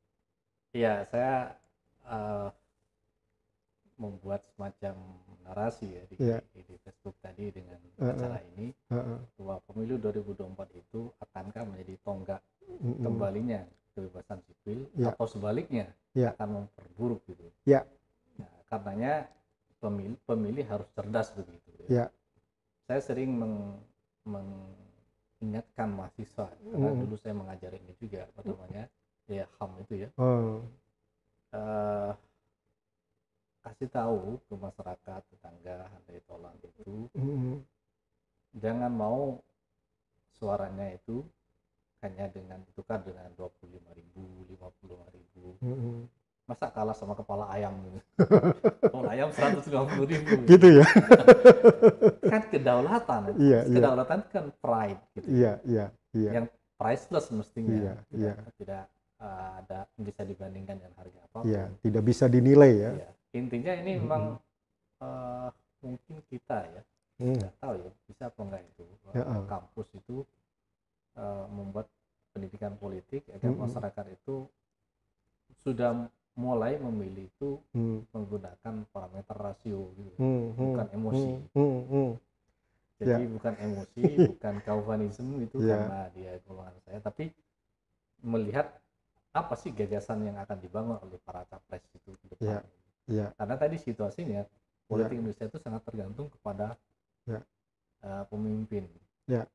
Iya, 0.75 1.07
saya 1.07 1.55
eh, 2.07 2.49
membuat 3.95 4.43
semacam 4.55 4.95
narasi 5.45 5.87
ya 5.93 6.03
di, 6.09 6.15
Iya. 6.19 6.39
di, 6.51 6.61
di 6.65 6.75
Facebook 6.81 7.15
tadi 7.21 7.53
dengan 7.53 7.79
Heeh. 8.01 8.11
acara 8.17 8.39
ini 8.55 8.73
Heeh. 8.89 9.19
bahwa 9.37 9.57
pemilu 9.69 9.95
2024 10.01 10.73
itu 10.75 11.13
akankah 11.21 11.63
menjadi 11.69 11.95
tonggak 12.03 12.41
Mm-mm. 12.65 13.05
kembalinya 13.05 13.61
kebebasan 13.95 14.41
sipil 14.49 14.89
Iya. 14.97 15.13
atau 15.13 15.27
sebaliknya 15.29 15.87
Iya. 16.17 16.33
akan 16.35 16.49
memperburuk 16.65 17.21
gitu. 17.29 17.45
Iya. 17.69 17.85
Nah, 18.41 18.51
karenanya 18.67 19.29
pemilih 19.79 20.19
pemilih 20.25 20.65
harus 20.65 20.89
cerdas 20.97 21.29
begitu. 21.37 21.71
Iya. 21.87 22.09
Saya 22.89 23.01
sering 23.01 23.33
meng, 23.37 23.81
mengingatkan 24.25 25.89
mahasiswa 25.93 26.49
karena 26.49 26.89
Mm. 26.93 27.01
dulu 27.05 27.15
saya 27.21 27.35
mengajari 27.37 27.77
ini 27.81 27.93
juga 28.01 28.25
apa 28.29 28.41
namanya 28.45 28.85
ya 29.29 29.45
HAM 29.57 29.71
itu 29.81 29.95
ya 30.05 30.09
Oh, 30.21 30.61
eh, 31.53 32.11
kasih 33.65 33.89
tahu 33.89 34.37
ke 34.45 34.55
masyarakat 34.55 35.21
tetangga 35.33 35.89
handai 35.89 36.21
tolan 36.29 36.53
itu 36.61 37.09
mm-mm. 37.17 37.57
jangan 38.61 38.93
mau 38.93 39.41
suaranya 40.37 40.93
itu 40.93 41.25
hanya 42.05 42.29
dengan 42.29 42.61
ditukar 42.69 43.01
dengan 43.01 43.33
25.000 43.33 43.81
ribu, 43.97 44.45
55 44.53 45.17
ribu. 45.17 45.45
Mm-mm. 45.65 46.05
Masa 46.45 46.69
kalah 46.69 46.93
sama 46.93 47.17
kepala 47.17 47.49
ayam 47.49 47.73
gitu. 47.89 47.99
kepala 48.93 49.17
ayam 49.17 49.33
150 49.33 50.13
ribu. 50.13 50.33
gitu 50.45 50.69
ya 50.69 50.85
Kan 52.37 52.43
kedaulatan. 52.53 53.33
Iya, 53.41 53.65
iya. 53.65 53.77
Kedaulatan 53.81 54.21
kan 54.29 54.45
pride 54.61 55.01
gitu. 55.17 55.27
iya 55.33 55.53
iya 55.65 55.87
iya 56.13 56.31
Yang 56.37 56.47
priceless 56.77 57.33
mestinya. 57.33 57.73
Iya, 57.73 57.93
tidak, 58.13 58.21
iya. 58.21 58.33
tidak 58.61 58.83
eh, 59.25 59.51
ada 59.65 59.79
bisa 59.97 60.23
dibandingkan 60.29 60.75
dengan 60.77 60.95
harga 61.01 61.19
apa 61.25 61.39
pun. 61.41 61.49
iya 61.49 61.63
tidak 61.81 62.03
bisa 62.05 62.29
dinilai 62.29 62.73
ya 62.77 62.93
Iya. 63.01 63.09
Intinya 63.41 63.73
ini 63.81 63.93
memang 64.01 64.23
eh, 65.07 65.49
mungkin 65.85 66.17
kita 66.33 66.59
ya 66.75 66.83
Hmm. 67.19 67.35
nggak 67.39 67.55
tahu 67.63 67.75
ya 67.85 67.91
bisa 68.09 68.23
apa 68.31 68.41
enggak 68.47 68.63
itu 68.71 68.85
Ya, 69.15 69.21
eh, 69.23 69.27
ah. 69.31 69.43
kampus 69.51 69.89
itu 70.01 70.17
eh, 71.23 71.47
membuat 71.57 71.87
pendidikan 72.35 72.75
politik 72.83 73.23
agar 73.37 73.51
Mm-mm. 73.51 73.65
masyarakat 73.65 74.07
itu 74.17 74.37
sudah 75.65 75.91
mulai 76.45 76.73
memilih 76.87 77.27
itu 77.33 77.51
Hmm. 77.75 78.01
menggunakan 78.15 78.75
parameter 78.93 79.37
rasio 79.47 79.81
gitu. 79.99 80.13
Hmm, 80.19 80.53
hmm, 80.57 80.65
bukan 80.71 80.87
emosi. 80.97 81.33
hmm, 81.33 81.49
hmm, 81.55 81.81
hmm. 81.91 82.11
Jadi 83.01 83.21
bukan 83.35 83.55
emosi, 83.67 84.07
bukan 84.31 84.55
kaufanisme 84.67 85.35
itu 85.47 85.59
Ya. 85.59 85.67
karena 85.71 85.99
dia 86.15 86.33
golongan 86.47 86.75
saya, 86.87 86.99
tapi 87.03 87.25
melihat 88.33 88.67
apa 89.41 89.55
sih 89.63 89.71
gagasan 89.81 90.19
yang 90.29 90.37
akan 90.45 90.59
dibangun 90.65 90.99
oleh 91.05 91.19
para 91.27 91.43
capres 91.51 91.85
itu 91.99 92.11
ke 92.21 92.27
depan. 92.35 92.59
Ya. 92.59 92.63
Ya. 93.05 93.33
Karena 93.37 93.55
tadi 93.55 93.77
situasinya 93.77 94.41
politik 94.85 95.17
Indonesia 95.17 95.45
itu 95.45 95.59
sangat 95.59 95.83
tergantung 95.85 96.29
kepada 96.31 96.77
Ya. 97.25 97.41
eh, 98.01 98.25
pemimpin. 98.29 98.85
Ya. 99.25 99.49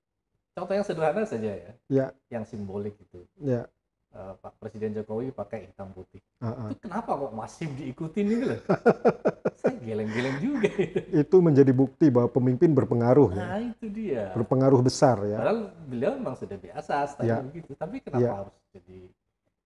Contoh 0.54 0.74
yang 0.74 0.84
sederhana 0.84 1.24
saja 1.24 1.52
ya, 1.54 1.72
Ya. 1.88 2.06
yang 2.30 2.44
simbolik 2.44 2.98
itu. 2.98 3.26
ya 3.40 3.66
Eh, 4.10 4.34
Pak 4.42 4.58
Presiden 4.58 4.98
Jokowi 4.98 5.30
pakai 5.30 5.70
hitam 5.70 5.94
putih. 5.94 6.18
ah, 6.42 6.50
ah. 6.50 6.70
Itu 6.74 6.82
kenapa 6.82 7.14
kok 7.14 7.30
masih 7.30 7.70
diikutin 7.78 8.26
itu 8.26 8.46
loh? 8.50 8.58
saya 9.62 9.78
geleng-geleng 9.86 10.38
juga. 10.42 10.66
itu 11.14 11.36
menjadi 11.38 11.70
bukti 11.70 12.10
bahwa 12.10 12.26
pemimpin 12.26 12.74
berpengaruh 12.74 13.30
ya. 13.38 13.46
Nah 13.46 13.60
itu 13.62 13.86
dia. 13.86 14.34
Berpengaruh 14.34 14.82
besar 14.82 15.22
ya. 15.30 15.38
Padahal 15.38 15.60
beliau 15.86 16.18
memang 16.18 16.34
sudah 16.34 16.58
biasa 16.58 17.06
style 17.06 17.30
Ya. 17.30 17.38
begitu. 17.46 17.78
Tapi 17.78 18.02
kenapa 18.02 18.26
Ya. 18.26 18.34
harus 18.42 18.56
jadi 18.74 18.98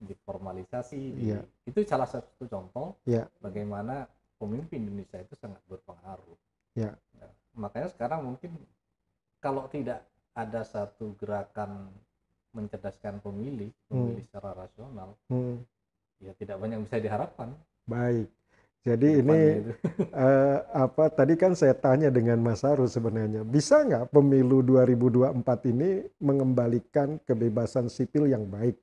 diformalisasi? 0.04 1.00
Di, 1.16 1.22
Ya. 1.34 1.42
Itu 1.64 1.80
salah 1.88 2.08
satu 2.08 2.46
contoh 2.46 3.00
Ya. 3.08 3.28
bagaimana 3.40 4.06
pemimpin 4.38 4.84
Indonesia 4.84 5.20
itu 5.20 5.34
sangat 5.40 5.60
berpengaruh. 5.72 6.36
Ya. 6.76 6.92
Nah, 7.20 7.32
makanya 7.56 7.90
sekarang 7.94 8.28
mungkin 8.28 8.52
kalau 9.40 9.68
tidak 9.72 10.04
ada 10.34 10.62
satu 10.66 11.14
gerakan 11.22 11.92
mencerdaskan 12.54 13.18
pemilih, 13.22 13.70
pemilih 13.90 14.24
secara 14.30 14.54
rasional, 14.54 15.18
Hmm, 15.30 15.62
ya 16.22 16.32
tidak 16.38 16.58
banyak 16.62 16.86
bisa 16.86 16.98
diharapkan. 17.02 17.50
baik. 17.90 18.30
Jadi 18.84 19.24
ini 19.24 19.40
itu. 19.64 19.72
eh, 20.12 20.58
apa 20.76 21.08
tadi 21.08 21.40
kan 21.40 21.56
saya 21.56 21.72
tanya 21.72 22.12
dengan 22.12 22.36
Mas 22.44 22.68
Haru 22.68 22.84
sebenarnya 22.84 23.48
bisa 23.48 23.80
nggak 23.80 24.12
pemilu 24.12 24.60
2024 24.60 25.72
ini 25.72 26.04
mengembalikan 26.20 27.16
kebebasan 27.24 27.88
sipil 27.88 28.28
yang 28.28 28.44
baik? 28.44 28.76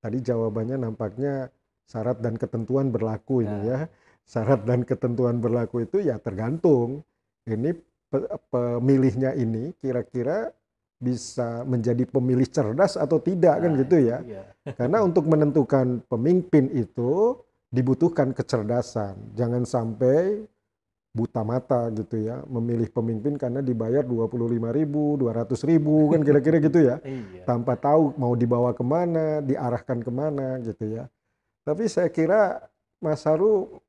Tadi 0.00 0.18
jawabannya 0.24 0.76
nampaknya 0.80 1.52
syarat 1.84 2.24
dan 2.24 2.40
ketentuan 2.40 2.88
berlaku 2.88 3.44
ini 3.44 3.58
ya. 3.68 3.78
Syarat 4.24 4.64
dan 4.64 4.86
ketentuan 4.86 5.42
berlaku 5.42 5.84
itu 5.84 6.00
ya 6.00 6.16
tergantung. 6.16 7.04
Ini 7.44 7.74
pe- 8.08 8.30
pemilihnya 8.48 9.36
ini 9.36 9.74
kira-kira 9.76 10.50
bisa 11.00 11.64
menjadi 11.64 12.04
pemilih 12.04 12.44
cerdas 12.48 13.00
atau 13.00 13.16
tidak 13.20 13.64
kan 13.64 13.72
Nah, 13.72 13.78
gitu 13.80 13.96
ya. 14.00 14.18
Iya. 14.20 14.44
Karena 14.78 15.00
untuk 15.00 15.24
menentukan 15.28 16.04
pemimpin 16.08 16.68
itu 16.76 17.40
dibutuhkan 17.72 18.36
kecerdasan. 18.36 19.16
Jangan 19.36 19.64
sampai 19.64 20.44
buta 21.10 21.42
mata 21.42 21.90
gitu 21.90 22.22
ya, 22.22 22.38
memilih 22.46 22.86
pemimpin 22.86 23.34
karena 23.34 23.58
dibayar 23.58 24.06
25.000 24.06 24.78
ribu, 24.78 25.18
200 25.18 25.58
ribu 25.66 26.14
kan 26.14 26.22
kira-kira 26.22 26.56
gitu 26.62 26.78
ya. 26.86 26.96
Iya. 27.06 27.42
Tanpa 27.46 27.74
tahu 27.74 28.14
mau 28.14 28.38
dibawa 28.38 28.70
ke 28.70 28.84
mana, 28.86 29.42
diarahkan 29.42 29.98
ke 30.06 30.10
mana 30.14 30.62
gitu 30.62 30.86
ya. 30.86 31.10
Tapi 31.66 31.90
saya 31.90 32.06
kira 32.08 32.62
Mas 33.02 33.26
Haru 33.26 33.82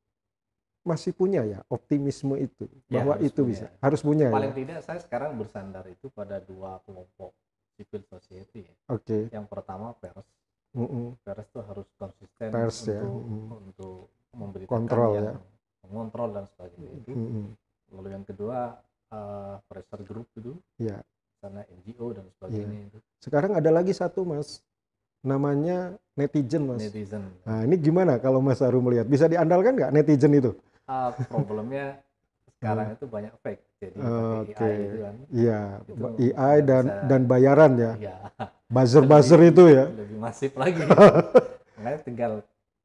masih 0.82 1.14
punya 1.14 1.46
ya 1.46 1.62
optimisme 1.70 2.34
itu 2.42 2.66
Ya, 2.90 3.06
bahwa 3.06 3.22
itu 3.22 3.46
punya. 3.46 3.50
bisa 3.54 3.66
harus 3.78 4.02
punya 4.02 4.34
ya. 4.34 4.34
Paling 4.34 4.54
tidak 4.58 4.80
saya 4.82 5.00
sekarang 5.00 5.38
bersandar 5.38 5.86
itu 5.86 6.10
pada 6.10 6.42
dua 6.42 6.82
kelompok 6.90 7.38
civil 7.78 8.02
society 8.10 8.66
ya. 8.66 8.74
Oke. 8.90 9.30
Yang 9.30 9.46
pertama 9.46 9.94
pers. 10.02 10.26
Mm-mm. 10.74 11.20
Pers 11.22 11.46
itu 11.52 11.60
harus 11.62 11.88
konsisten 12.00 12.50
Pers 12.50 12.78
untuk 12.82 12.96
ya, 12.96 13.02
mm. 13.04 13.48
untuk 13.70 13.98
memberitakan 14.34 14.74
Kontrol 14.74 15.12
yang 15.14 15.26
ya. 15.28 15.34
Mengontrol 15.92 16.32
dan 16.32 16.48
sebagainya 16.56 16.92
itu. 16.96 17.12
Mm-mm. 17.12 17.46
Lalu 17.92 18.08
yang 18.16 18.24
kedua 18.24 18.80
eh, 19.12 19.56
pressure 19.68 20.04
group 20.08 20.28
itu 20.40 20.56
Ya. 20.80 21.04
sana 21.44 21.68
NGO 21.68 22.16
dan 22.16 22.26
sebagainya 22.40 22.88
itu 22.88 22.98
Sekarang 23.20 23.52
ada 23.54 23.70
lagi 23.70 23.92
satu 23.92 24.24
Mas, 24.24 24.64
namanya 25.22 25.94
netizen 26.16 26.64
Mas. 26.66 26.82
netizen. 26.82 27.28
Nah 27.44 27.68
ini 27.68 27.76
gimana 27.78 28.18
kalau 28.18 28.40
Mas 28.40 28.64
Haru 28.64 28.80
melihat? 28.80 29.06
Bisa 29.06 29.28
diandalkan 29.28 29.76
nggak 29.78 29.92
netizen 29.92 30.32
itu? 30.34 30.56
Ah, 30.88 31.12
problemnya 31.28 32.00
sekarang 32.58 32.88
itu 32.96 33.06
banyak 33.06 33.34
fake. 33.44 33.62
Jadi 33.82 33.98
Hmm. 33.98 34.46
Oke. 34.48 34.54
AI 34.56 34.74
itu 34.86 34.98
kan. 35.02 35.16
Iya, 35.34 35.60
AI 36.18 36.56
dan 36.62 36.84
bisa- 36.88 37.02
dan 37.10 37.22
bayaran 37.26 37.72
ya, 37.76 37.92
Ya, 37.98 38.16
buzzer-buzzer 38.70 39.42
itu 39.44 39.64
ya. 39.68 39.86
lebih 39.90 40.18
masif 40.22 40.54
lagi. 40.56 40.82
Makanya 41.78 42.00
tinggal 42.06 42.32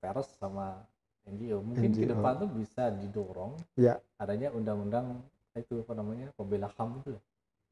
pers 0.00 0.28
sama 0.40 0.80
NGO. 1.26 1.58
Mungkin 1.60 1.90
ke 1.90 2.02
NGO. 2.02 2.10
depan 2.14 2.32
tuh 2.38 2.48
bisa 2.48 2.82
didorong 2.92 3.52
Ya. 3.74 3.98
adanya 4.16 4.48
undang-undang 4.50 5.20
itu 5.52 5.80
apa 5.80 5.92
namanya 5.92 6.30
pembela 6.34 6.68
HAM 6.70 7.00
itu 7.00 7.16
ya, 7.16 7.22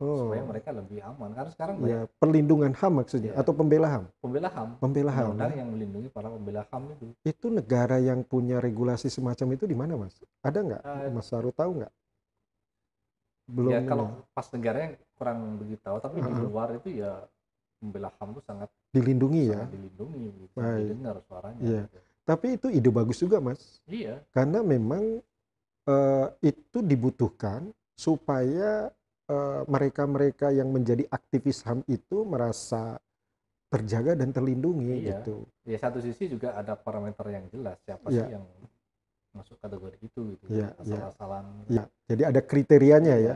Oh, 0.03 0.27
supaya 0.27 0.43
mereka 0.43 0.75
lebih 0.75 0.99
aman. 1.01 1.31
Karena 1.31 1.51
sekarang 1.53 1.75
banyak 1.79 1.87
ya 1.87 2.01
perlindungan 2.19 2.73
HAM 2.75 2.93
maksudnya 2.99 3.31
Iya. 3.31 3.41
atau 3.41 3.53
pembela 3.53 3.89
HAM? 3.89 4.05
pembela 4.19 4.49
HAM, 4.49 4.69
Pembela 4.83 5.11
HAM. 5.13 5.23
undang-undang 5.31 5.53
ya. 5.53 5.59
yang 5.63 5.69
melindungi 5.71 6.09
para 6.11 6.29
pembela 6.29 6.63
HAM 6.67 6.83
itu. 6.91 7.05
Itu 7.23 7.47
negara 7.49 7.97
yang 7.99 8.21
punya 8.23 8.59
regulasi 8.59 9.07
semacam 9.07 9.47
itu 9.55 9.65
di 9.65 9.77
mana 9.77 9.95
Mas? 9.95 10.19
Ada 10.43 10.59
nggak? 10.61 10.83
Eh, 10.83 11.11
Mas 11.13 11.31
Haru 11.31 11.55
tahu 11.55 11.71
nggak? 11.79 11.93
Belum. 13.45 13.71
ya 13.71 13.81
kalau 13.85 14.07
pas 14.33 14.49
negaranya 14.51 14.97
kurang 15.15 15.61
begitu 15.61 15.79
tahu, 15.79 16.01
tapi 16.01 16.17
di 16.17 16.33
Uh-uh. 16.33 16.49
luar 16.49 16.69
itu 16.75 16.89
ya 16.91 17.29
pembela 17.77 18.09
HAM 18.17 18.33
itu 18.33 18.41
sangat 18.41 18.69
dilindungi 18.91 19.53
ya. 19.53 19.61
sangat 19.61 19.73
dilindungi, 19.77 20.25
gitu. 20.33 20.55
Baik. 20.57 20.81
didengar 20.89 21.17
suaranya. 21.29 21.61
Iya. 21.61 21.83
gitu. 21.87 21.99
Tapi 22.25 22.57
itu 22.57 22.67
ide 22.69 22.89
bagus 22.89 23.19
juga 23.19 23.37
Mas. 23.37 23.85
Iya, 23.85 24.21
karena 24.31 24.61
memang 24.61 25.21
eh, 25.85 26.27
itu 26.43 26.81
dibutuhkan 26.81 27.69
supaya 27.95 28.89
eh, 29.25 29.63
mereka-mereka 29.67 30.49
yang 30.51 30.69
menjadi 30.69 31.05
aktivis 31.09 31.61
HAM 31.61 31.85
itu 31.87 32.25
merasa 32.25 32.97
terjaga 33.69 34.15
dan 34.15 34.31
terlindungi 34.31 35.01
Iya. 35.01 35.21
gitu. 35.21 35.45
ya 35.65 35.77
satu 35.77 35.99
sisi 35.99 36.29
juga 36.29 36.53
ada 36.53 36.73
parameter 36.75 37.25
yang 37.29 37.45
jelas 37.49 37.75
siapa 37.83 38.07
Iya. 38.09 38.25
sih 38.25 38.33
yang 38.33 38.45
masuk 39.33 39.57
kategori 39.59 39.97
itu 40.01 40.21
gitu. 40.33 40.45
Iya, 40.49 40.69
iya. 40.79 40.95
Asal-asalan. 41.11 41.45
Ya, 41.67 41.85
jadi 42.07 42.23
ada 42.31 42.41
kriterianya 42.41 43.15
ya. 43.15 43.21
Iya. 43.21 43.35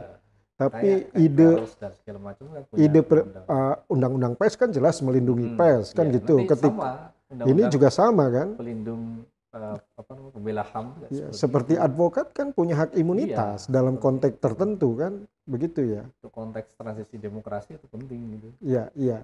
Tapi 0.54 0.90
Kayak- 1.06 1.22
ide 1.22 1.48
pers 1.54 1.74
dan 1.76 1.92
segala 1.94 2.18
macam 2.20 2.44
kan 2.48 2.62
punya 2.64 2.78
ide 2.80 3.00
undang-undang. 3.00 3.44
eh, 3.46 3.76
undang-undang 3.88 4.34
pers 4.34 4.54
kan 4.54 4.68
jelas 4.70 4.96
melindungi 5.00 5.46
Hmm, 5.48 5.58
pers 5.58 5.88
kan 5.92 6.06
iya. 6.06 6.14
gitu. 6.18 6.34
Ketika 6.42 6.68
sama, 6.70 7.14
ini 7.28 7.34
undang-undang 7.44 7.70
juga 7.70 7.88
sama 7.90 8.24
kan? 8.28 8.48
pelindung 8.56 9.02
eh, 9.48 9.76
apa 9.76 10.10
namanya 10.12 10.32
pembela 10.32 10.64
HAM 10.64 10.86
Ya, 11.02 11.28
seperti 11.28 11.36
seperti 11.36 11.72
itu. 11.74 11.82
advokat 11.82 12.26
kan 12.32 12.48
punya 12.50 12.74
hak 12.78 12.90
imunitas 12.94 13.64
Iya, 13.64 13.72
dalam 13.72 13.96
konteks 13.96 14.36
itu. 14.36 14.42
tertentu 14.42 14.88
kan, 14.94 15.12
begitu 15.44 15.80
ya. 15.82 16.02
Untuk 16.20 16.32
konteks 16.32 16.68
transisi 16.72 17.16
demokrasi 17.16 17.74
itu 17.74 17.86
penting 17.88 18.20
gitu. 18.36 18.48
Iya, 18.60 18.84
iya. 18.94 19.18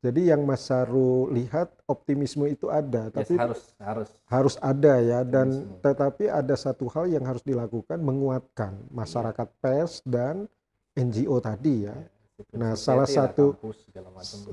Jadi 0.00 0.20
yang 0.26 0.44
Mas 0.44 0.64
Saru 0.64 1.28
lihat 1.28 1.68
optimisme 1.84 2.44
itu 2.46 2.68
ada, 2.68 3.08
Yes, 3.08 3.16
tapi 3.20 3.32
harus 3.36 3.60
harus 3.78 4.08
harus 4.26 4.54
ada 4.60 4.94
ya 4.98 5.20
dan 5.22 5.48
Optimisme. 5.52 5.80
tetapi 5.80 6.24
ada 6.26 6.54
satu 6.56 6.88
hal 6.88 7.08
yang 7.08 7.24
harus 7.24 7.40
dilakukan 7.40 8.00
menguatkan 8.00 8.80
masyarakat 8.88 9.48
pers 9.60 10.00
dan 10.04 10.48
NGO 10.92 11.36
tadi 11.38 11.84
ya. 11.84 11.96
civil 11.96 12.19
Nah, 12.56 12.72
society 12.74 12.84
salah 12.84 13.06
lah, 13.06 13.16
satu 13.30 13.44
kampus. 13.56 13.78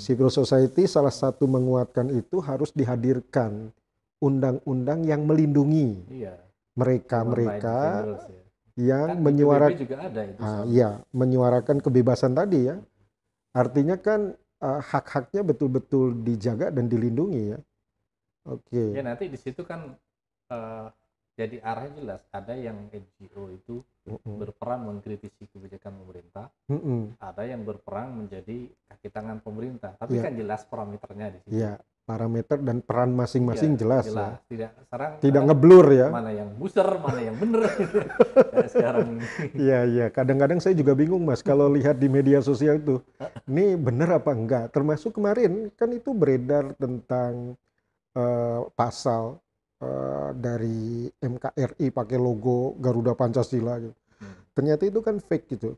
Civil 0.04 0.30
society 0.30 0.84
salah 0.86 1.14
satu 1.14 1.44
menguatkan 1.48 2.12
itu 2.14 2.40
harus 2.40 2.72
dihadirkan 2.72 3.72
undang-undang 4.18 5.06
yang 5.06 5.24
melindungi 5.24 6.02
Iya. 6.10 6.36
mereka-mereka 6.74 7.78
Human 7.78 8.06
rights 8.08 8.24
defenders, 8.24 8.24
ya. 8.30 8.44
yang 8.78 9.08
Kan 9.10 9.18
menyuarakan 9.22 9.72
PBB 9.74 9.84
juga 9.86 9.96
ada 10.02 10.22
itu. 10.26 10.40
Ah, 10.42 10.64
iya, 10.70 10.90
menyuarakan 11.14 11.78
kebebasan 11.82 12.34
tadi 12.38 12.60
ya. 12.70 12.76
Artinya 13.54 13.96
kan 13.98 14.34
ah, 14.62 14.82
hak-haknya 14.82 15.42
betul-betul 15.46 16.14
dijaga 16.22 16.70
dan 16.74 16.86
dilindungi 16.90 17.58
ya. 17.58 17.60
Oke. 18.48 18.96
Ya 18.96 19.04
nanti 19.04 19.28
di 19.28 19.38
situ 19.38 19.62
kan 19.68 19.98
eh, 20.50 20.86
jadi 21.38 21.62
arahnya 21.62 21.94
jelas. 22.02 22.22
Ada 22.34 22.58
yang 22.58 22.90
NGO 22.90 23.54
itu 23.54 23.86
Mm-mm. 24.10 24.42
berperan 24.42 24.90
mengkritisi 24.90 25.46
kebijakan 25.54 26.02
pemerintah, 26.02 26.50
Mm-mm. 26.66 27.14
ada 27.22 27.44
yang 27.46 27.62
berperan 27.62 28.26
menjadi 28.26 28.66
kaki 28.90 29.08
tangan 29.14 29.38
pemerintah. 29.46 29.94
Tapi 30.02 30.18
Iya. 30.18 30.24
kan 30.26 30.34
jelas 30.34 30.62
parameternya 30.66 31.28
di 31.30 31.40
situ. 31.46 31.52
Iya, 31.62 31.78
parameter 32.08 32.58
dan 32.64 32.80
peran 32.82 33.12
masing-masing 33.14 33.76
Iya, 33.76 33.80
jelas, 33.84 34.06
ya. 34.10 34.40
Tidak 34.48 34.72
sekarang 34.88 35.12
Tidak 35.20 35.42
ngeblur 35.44 35.86
ya. 35.92 36.08
mana 36.08 36.32
yang 36.32 36.50
buser, 36.56 36.88
mana 36.98 37.20
yang 37.20 37.36
bener. 37.36 37.68
Kayak 38.56 38.70
sekarang 38.74 39.06
ini. 39.12 39.26
Iya, 39.60 39.80
iya. 39.86 40.06
Kadang-kadang 40.08 40.58
saya 40.64 40.74
juga 40.74 40.96
bingung, 40.96 41.22
Mas, 41.28 41.44
kalau 41.44 41.68
lihat 41.70 42.00
di 42.00 42.08
media 42.10 42.40
sosial 42.42 42.80
itu. 42.82 43.04
Ini 43.46 43.76
benar 43.78 44.24
apa 44.24 44.32
enggak? 44.34 44.72
Termasuk 44.72 45.14
kemarin 45.20 45.68
kan 45.76 45.92
itu 45.94 46.16
beredar 46.16 46.74
tentang 46.80 47.54
eh, 48.18 48.62
pasal 48.74 49.38
eh, 49.78 50.30
dari 50.34 50.80
MKRI 51.14 51.88
pakai 51.90 52.18
logo 52.18 52.74
Garuda 52.78 53.14
Pancasila 53.14 53.78
gitu. 53.78 53.94
Hmm. 54.18 54.36
Ternyata 54.52 54.84
itu 54.84 55.00
kan 55.00 55.16
fake 55.18 55.48
gitu. 55.54 55.78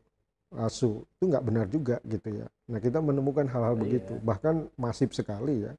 Asu. 0.50 1.04
Itu 1.14 1.28
nggak 1.28 1.44
benar 1.44 1.66
juga 1.66 1.96
gitu 2.02 2.28
ya. 2.34 2.46
Nah, 2.66 2.78
kita 2.78 2.98
menemukan 2.98 3.46
hal-hal 3.46 3.76
Iya. 3.76 3.82
begitu. 3.82 4.12
Bahkan 4.18 4.54
masif 4.74 5.12
sekali 5.12 5.62
ya. 5.62 5.72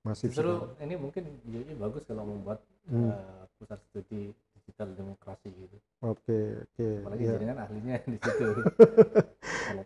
Masif 0.00 0.32
Justru 0.32 0.48
sekali. 0.48 0.84
ini 0.86 0.94
mungkin 0.96 1.22
jadi 1.44 1.72
bagus 1.74 2.02
kalau 2.06 2.24
membuat 2.24 2.62
Hmm. 2.88 3.12
eh, 3.12 3.42
pusat 3.58 3.80
studi 3.84 4.32
digital 4.68 4.92
demokrasi 4.92 5.48
gitu. 5.48 5.76
Oke, 6.04 6.38
oke. 6.60 6.88
Apalagi 7.00 7.24
Ya. 7.24 7.32
jaringan 7.32 7.56
ahlinya 7.58 7.94
di 8.04 8.18
situ. 8.20 8.44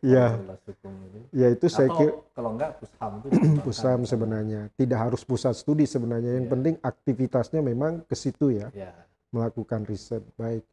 Iya. 0.02 0.38
fakultas 0.38 0.62
hukum 0.66 0.92
gitu. 1.06 1.18
ya 1.34 1.46
itu 1.50 1.66
saya 1.66 1.90
Atau 1.90 1.98
kira 1.98 2.12
kalau 2.34 2.50
enggak 2.54 2.70
pusham 2.78 3.12
itu 3.18 3.26
misalnya. 3.66 4.06
sebenarnya. 4.06 4.60
Tidak 4.74 4.98
harus 4.98 5.22
pusat 5.22 5.54
studi 5.54 5.86
sebenarnya. 5.86 6.38
Yang 6.38 6.46
Iya. 6.46 6.52
penting 6.54 6.74
aktivitasnya 6.82 7.60
memang 7.62 8.02
ke 8.02 8.14
situ 8.14 8.50
ya. 8.50 8.70
Ya, 8.74 8.90
melakukan 9.30 9.86
riset. 9.86 10.22
Baik. 10.34 10.66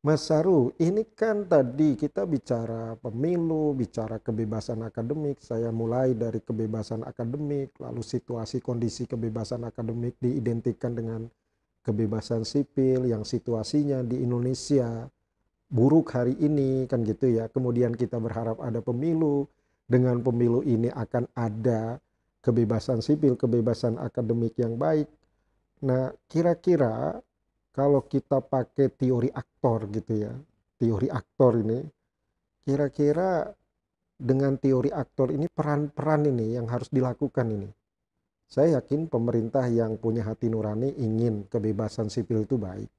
Mas 0.00 0.24
Saru, 0.24 0.72
ini 0.80 1.04
kan 1.04 1.44
tadi 1.44 1.92
kita 1.92 2.24
bicara 2.24 2.96
pemilu, 2.96 3.76
bicara 3.76 4.16
kebebasan 4.16 4.80
akademik. 4.80 5.36
Saya 5.44 5.68
mulai 5.68 6.16
dari 6.16 6.40
kebebasan 6.40 7.04
akademik, 7.04 7.76
lalu 7.76 8.00
situasi 8.00 8.64
kondisi 8.64 9.04
kebebasan 9.04 9.60
akademik 9.62 10.16
diidentikan 10.16 10.96
dengan 10.96 11.28
kebebasan 11.80 12.44
sipil 12.44 13.08
yang 13.08 13.24
situasinya 13.24 14.04
di 14.04 14.20
Indonesia 14.20 15.08
buruk 15.70 16.12
hari 16.12 16.36
ini 16.42 16.84
kan 16.90 17.06
gitu 17.06 17.30
ya. 17.30 17.46
Kemudian 17.48 17.94
kita 17.94 18.18
berharap 18.18 18.60
ada 18.60 18.82
pemilu, 18.82 19.46
dengan 19.90 20.22
pemilu 20.22 20.62
ini 20.62 20.86
akan 20.86 21.26
ada 21.34 21.98
kebebasan 22.44 23.02
sipil, 23.02 23.34
kebebasan 23.34 23.98
akademik 23.98 24.54
yang 24.58 24.78
baik. 24.78 25.10
Nah, 25.82 26.14
kira-kira 26.30 27.18
kalau 27.74 28.06
kita 28.06 28.38
pakai 28.38 28.92
teori 28.94 29.30
aktor 29.34 29.90
gitu 29.90 30.26
ya, 30.26 30.32
teori 30.78 31.08
aktor 31.10 31.58
ini, 31.58 31.80
kira-kira 32.62 33.50
dengan 34.20 34.60
teori 34.60 34.92
aktor 34.92 35.32
ini 35.32 35.48
peran-peran 35.48 36.28
ini 36.28 36.54
yang 36.54 36.68
harus 36.68 36.92
dilakukan 36.92 37.48
ini 37.48 37.79
saya 38.50 38.82
yakin 38.82 39.06
pemerintah 39.06 39.62
yang 39.70 39.94
punya 39.94 40.26
hati 40.26 40.50
nurani 40.50 40.90
ingin 40.98 41.46
kebebasan 41.46 42.10
sipil 42.10 42.42
itu 42.42 42.58
baik. 42.58 42.90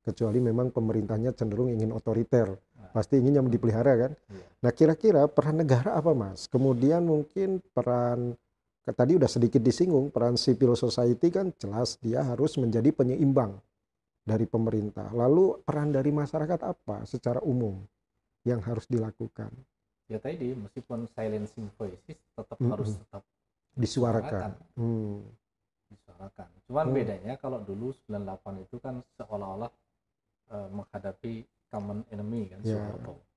Kecuali 0.00 0.40
memang 0.40 0.72
pemerintahnya 0.72 1.36
cenderung 1.36 1.68
ingin 1.68 1.92
otoriter. 1.92 2.48
Nah. 2.48 2.96
Pasti 2.96 3.20
ingin 3.20 3.44
yang 3.44 3.46
dipelihara 3.52 4.08
kan. 4.08 4.12
Iya. 4.16 4.46
Nah 4.64 4.72
kira-kira 4.72 5.28
peran 5.28 5.60
negara 5.60 6.00
apa 6.00 6.16
mas? 6.16 6.48
Kemudian 6.48 7.04
mungkin 7.04 7.60
peran, 7.76 8.40
tadi 8.88 9.20
udah 9.20 9.28
sedikit 9.28 9.60
disinggung, 9.60 10.08
peran 10.08 10.40
civil 10.40 10.72
society 10.72 11.28
kan 11.28 11.52
jelas 11.60 12.00
dia 12.00 12.24
harus 12.24 12.56
menjadi 12.56 12.88
penyeimbang 12.88 13.52
dari 14.24 14.48
pemerintah. 14.48 15.12
Lalu 15.12 15.60
peran 15.60 15.92
dari 15.92 16.08
masyarakat 16.08 16.64
apa 16.64 17.04
secara 17.04 17.44
umum 17.44 17.84
yang 18.48 18.64
harus 18.64 18.88
dilakukan? 18.88 19.52
Ya 20.08 20.16
tadi 20.16 20.56
meskipun 20.56 21.04
silencing 21.12 21.68
voices 21.76 22.16
tetap 22.16 22.56
mm 22.56 22.64
-hmm. 22.64 22.72
harus 22.72 22.96
tetap 22.96 23.20
disuarakan. 23.76 24.56
Hmm. 24.74 25.20
Disuarakan. 25.92 26.48
Cuman 26.66 26.86
hmm. 26.90 26.96
bedanya 26.96 27.32
kalau 27.36 27.60
dulu 27.62 27.92
98 28.08 28.64
itu 28.64 28.76
kan 28.80 29.04
seolah-olah 29.20 29.70
uh, 30.50 30.68
menghadapi 30.72 31.44
common 31.70 32.02
enemy 32.10 32.48
kan 32.48 32.58
ya, 32.62 32.80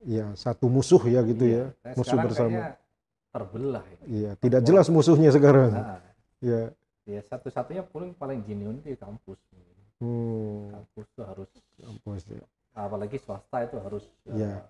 Iya, 0.05 0.25
satu 0.37 0.71
musuh 0.71 1.01
ya 1.09 1.19
gitu 1.27 1.43
iya. 1.43 1.75
ya. 1.83 1.93
musuh 1.97 2.17
bersama. 2.17 2.77
terbelah. 3.29 3.85
Ya. 3.85 3.99
Iya, 4.09 4.31
tidak 4.41 4.61
jelas 4.65 4.89
musuhnya 4.89 5.29
sekarang. 5.29 5.69
Nah, 5.69 6.01
ya. 6.41 6.73
Ya 7.05 7.21
satu-satunya 7.25 7.85
paling 7.85 8.17
paling 8.17 8.41
genuine 8.41 8.81
di 8.81 8.97
kampus. 8.97 9.37
Hmm. 10.01 10.73
Kampus 10.73 11.05
itu 11.05 11.21
harus 11.21 11.49
kampus 11.77 12.21
ya. 12.25 12.45
Apalagi 12.73 13.17
swasta 13.21 13.65
itu 13.65 13.77
harus 13.81 14.05
ya. 14.33 14.49
uh, 14.49 14.61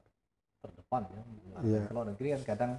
terdepan 0.60 1.04
ya. 1.08 1.24
Nah, 1.24 1.62
ya. 1.64 1.82
Kalau 1.88 2.04
negeri 2.04 2.28
kan 2.36 2.44
kadang 2.44 2.72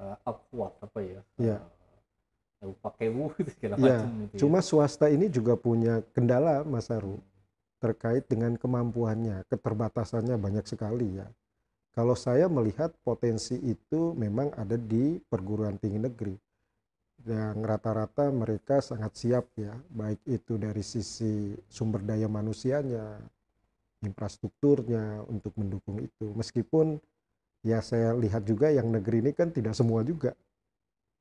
uh, 0.00 0.16
upward 0.24 0.72
apa 0.80 0.98
ya. 1.04 1.20
ya. 1.40 1.56
Uh, 1.60 1.60
pakai 2.80 3.12
wu 3.12 3.30
segala 3.54 3.74
ya, 3.78 4.02
macam 4.02 4.10
gitu 4.26 4.32
ya. 4.34 4.38
cuma 4.42 4.58
swasta 4.64 5.06
ini 5.12 5.26
juga 5.30 5.54
punya 5.54 6.02
kendala 6.16 6.66
Mas 6.66 6.90
Aru 6.90 7.22
terkait 7.78 8.24
dengan 8.26 8.56
kemampuannya 8.56 9.44
keterbatasannya 9.52 10.36
banyak 10.40 10.64
sekali 10.64 11.20
ya. 11.20 11.28
Kalau 11.96 12.12
saya 12.12 12.44
melihat 12.48 12.92
potensi 13.00 13.56
itu 13.56 14.12
memang 14.12 14.52
ada 14.52 14.76
di 14.76 15.16
perguruan 15.16 15.80
tinggi 15.80 16.00
negeri 16.00 16.36
yang 17.24 17.64
rata-rata 17.64 18.28
mereka 18.28 18.84
sangat 18.84 19.16
siap 19.16 19.48
ya 19.56 19.72
baik 19.88 20.20
itu 20.28 20.60
dari 20.60 20.84
sisi 20.84 21.56
sumber 21.66 22.04
daya 22.04 22.28
manusianya 22.28 23.16
infrastrukturnya 24.04 25.24
untuk 25.24 25.56
mendukung 25.56 26.04
itu. 26.04 26.36
Meskipun 26.36 27.00
ya 27.64 27.80
saya 27.80 28.12
lihat 28.12 28.44
juga 28.44 28.68
yang 28.68 28.92
negeri 28.92 29.24
ini 29.24 29.32
kan 29.32 29.48
tidak 29.48 29.72
semua 29.72 30.04
juga 30.04 30.36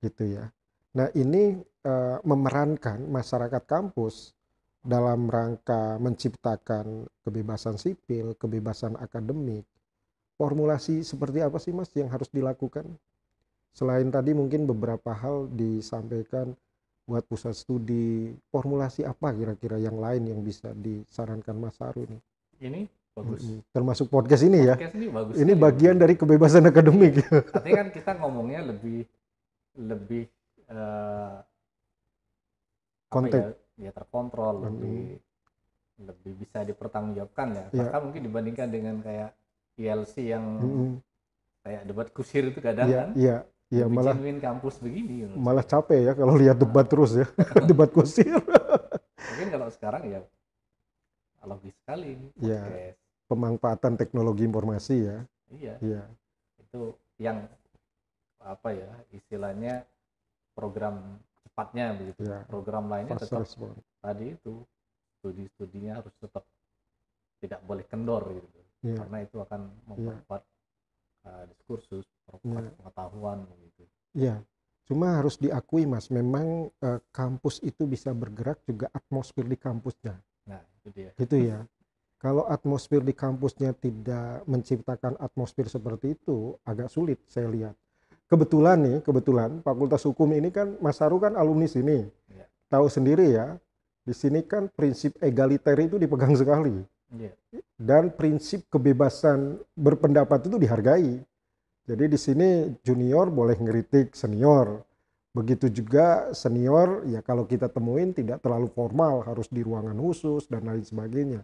gitu 0.03 0.27
ya 0.27 0.51
Nah, 0.95 1.11
ini 1.11 1.59
uh, 1.83 2.17
memerankan 2.23 3.03
masyarakat 3.11 3.63
kampus 3.67 4.31
dalam 4.79 5.27
rangka 5.27 5.99
menciptakan 5.99 7.09
kebebasan 7.25 7.75
sipil, 7.75 8.37
kebebasan 8.39 8.95
akademik. 8.95 9.67
Formulasi 10.39 11.03
seperti 11.03 11.43
apa 11.43 11.59
sih 11.59 11.75
Mas 11.75 11.91
yang 11.95 12.07
harus 12.07 12.31
dilakukan? 12.31 12.87
Selain 13.75 14.07
tadi 14.07 14.31
mungkin 14.31 14.63
beberapa 14.63 15.11
hal 15.11 15.51
disampaikan 15.51 16.55
buat 17.05 17.27
pusat 17.27 17.53
studi, 17.59 18.31
formulasi 18.49 19.03
apa 19.03 19.35
kira-kira 19.35 19.77
yang 19.77 19.99
lain 19.99 20.31
yang 20.31 20.39
bisa 20.41 20.71
disarankan 20.73 21.59
Mas 21.59 21.75
Haru 21.83 22.07
ini? 22.07 22.17
Ini 22.63 22.81
bagus. 23.11 23.43
Termasuk 23.75 24.07
podcast 24.07 24.47
ini 24.47 24.63
ya. 24.63 24.79
Podcast 24.79 24.95
ini 24.95 25.07
bagus. 25.11 25.33
Ini 25.35 25.53
bagian 25.59 25.95
dari 25.99 26.15
kebebasan 26.15 26.71
akademik. 26.71 27.19
Tapi 27.51 27.69
kan 27.75 27.87
kita 27.91 28.15
ngomongnya 28.19 28.63
lebih 28.63 29.03
lebih 29.75 30.23
uh, 30.71 31.41
ya, 33.31 33.47
ya 33.79 33.91
terkontrol 33.91 34.61
hmm. 34.61 34.65
lebih 34.69 35.01
lebih 35.95 36.31
bisa 36.43 36.67
dipertanggungjawabkan 36.67 37.47
ya 37.55 37.65
yeah. 37.71 37.87
bahkan 37.87 38.01
mungkin 38.11 38.21
dibandingkan 38.27 38.67
dengan 38.67 38.95
kayak 38.99 39.31
ILC 39.79 40.15
yang 40.27 40.45
hmm. 40.59 40.93
kayak 41.63 41.81
debat 41.87 42.07
kusir 42.11 42.43
itu 42.51 42.59
kadang 42.59 42.87
yeah, 42.89 42.99
kan 42.99 43.11
yeah. 43.15 43.41
Iya 43.73 43.89
malah 43.89 44.13
kampus 44.37 44.77
begini 44.77 45.25
malah 45.33 45.65
capek 45.65 46.05
ya 46.05 46.13
kalau 46.13 46.37
lihat 46.37 46.61
debat 46.61 46.85
terus 46.85 47.17
ya 47.17 47.25
debat 47.69 47.89
kusir 47.89 48.37
mungkin 49.17 49.47
kalau 49.49 49.67
sekarang 49.73 50.05
ya 50.05 50.21
logis 51.45 51.73
sekali 51.81 52.17
ya 52.41 52.61
pemanfaatan 53.25 53.97
teknologi 53.97 54.45
informasi 54.45 54.95
ya 55.09 55.17
iya 55.49 55.75
iya 55.81 56.01
itu 56.61 56.93
yang 57.17 57.49
apa 58.41 58.69
ya 58.69 58.89
istilahnya 59.09 59.81
program 60.55 61.19
cepatnya 61.43 61.93
begitu. 61.99 62.21
Ya. 62.25 62.41
Program 62.47 62.87
lainnya 62.87 63.19
Fast 63.19 63.29
tetap 63.29 63.41
respon. 63.43 63.75
tadi 63.99 64.25
itu 64.33 64.53
studi-studinya 65.19 66.01
harus 66.01 66.15
tetap 66.17 66.43
tidak 67.43 67.61
boleh 67.67 67.85
kendor 67.85 68.23
gitu. 68.31 68.59
Ya. 68.85 68.95
Karena 69.03 69.17
itu 69.21 69.37
akan 69.37 69.61
memperkuat 69.91 70.41
ya. 70.41 71.29
uh, 71.29 71.43
diskursus, 71.51 72.05
memperkuat 72.31 72.63
ya. 72.63 72.71
pengetahuan 72.79 73.37
begitu. 73.51 73.83
Iya. 74.15 74.35
Cuma 74.85 75.17
harus 75.17 75.41
diakui 75.41 75.89
Mas, 75.89 76.13
memang 76.13 76.69
uh, 76.69 76.99
kampus 77.09 77.57
itu 77.65 77.89
bisa 77.89 78.13
bergerak 78.13 78.61
juga 78.69 78.85
atmosfer 78.93 79.41
di 79.41 79.57
kampusnya. 79.57 80.13
Nah, 80.45 80.61
itu 80.61 80.87
dia. 80.93 81.09
Gitu 81.17 81.37
ya. 81.41 81.65
Kalau 82.21 82.45
atmosfer 82.45 83.01
di 83.01 83.13
kampusnya 83.13 83.73
tidak 83.73 84.45
menciptakan 84.45 85.17
atmosfer 85.17 85.65
seperti 85.65 86.13
itu, 86.13 86.53
agak 86.65 86.93
sulit 86.93 87.17
saya 87.25 87.49
lihat 87.49 87.75
kebetulan 88.35 88.77
nih, 88.83 88.97
kebetulan 88.99 89.63
Fakultas 89.63 90.03
Hukum 90.03 90.35
ini 90.35 90.51
kan 90.51 90.75
Mas 90.83 90.99
Haru 90.99 91.23
kan 91.23 91.39
alumni 91.39 91.71
sini. 91.71 92.03
Ya. 92.27 92.45
Tahu 92.67 92.91
sendiri 92.91 93.31
ya, 93.31 93.55
di 94.03 94.11
sini 94.11 94.43
kan 94.43 94.67
prinsip 94.75 95.15
egaliter 95.23 95.79
itu 95.79 95.95
dipegang 95.95 96.35
sekali. 96.41 96.83
Ya. 97.15 97.31
Dan 97.79 98.11
prinsip 98.11 98.67
kebebasan 98.67 99.55
berpendapat 99.71 100.51
itu 100.51 100.59
dihargai. 100.59 101.23
Jadi 101.87 102.05
di 102.11 102.19
sini 102.19 102.49
junior 102.83 103.31
boleh 103.31 103.55
ngeritik 103.55 104.11
senior. 104.11 104.83
Begitu 105.31 105.71
juga 105.71 106.31
senior 106.35 107.07
ya 107.07 107.23
kalau 107.23 107.47
kita 107.47 107.71
temuin 107.71 108.11
tidak 108.11 108.43
terlalu 108.43 108.67
formal, 108.71 109.23
harus 109.23 109.47
di 109.47 109.63
ruangan 109.63 109.95
khusus 109.95 110.47
dan 110.51 110.67
lain 110.67 110.83
sebagainya. 110.83 111.43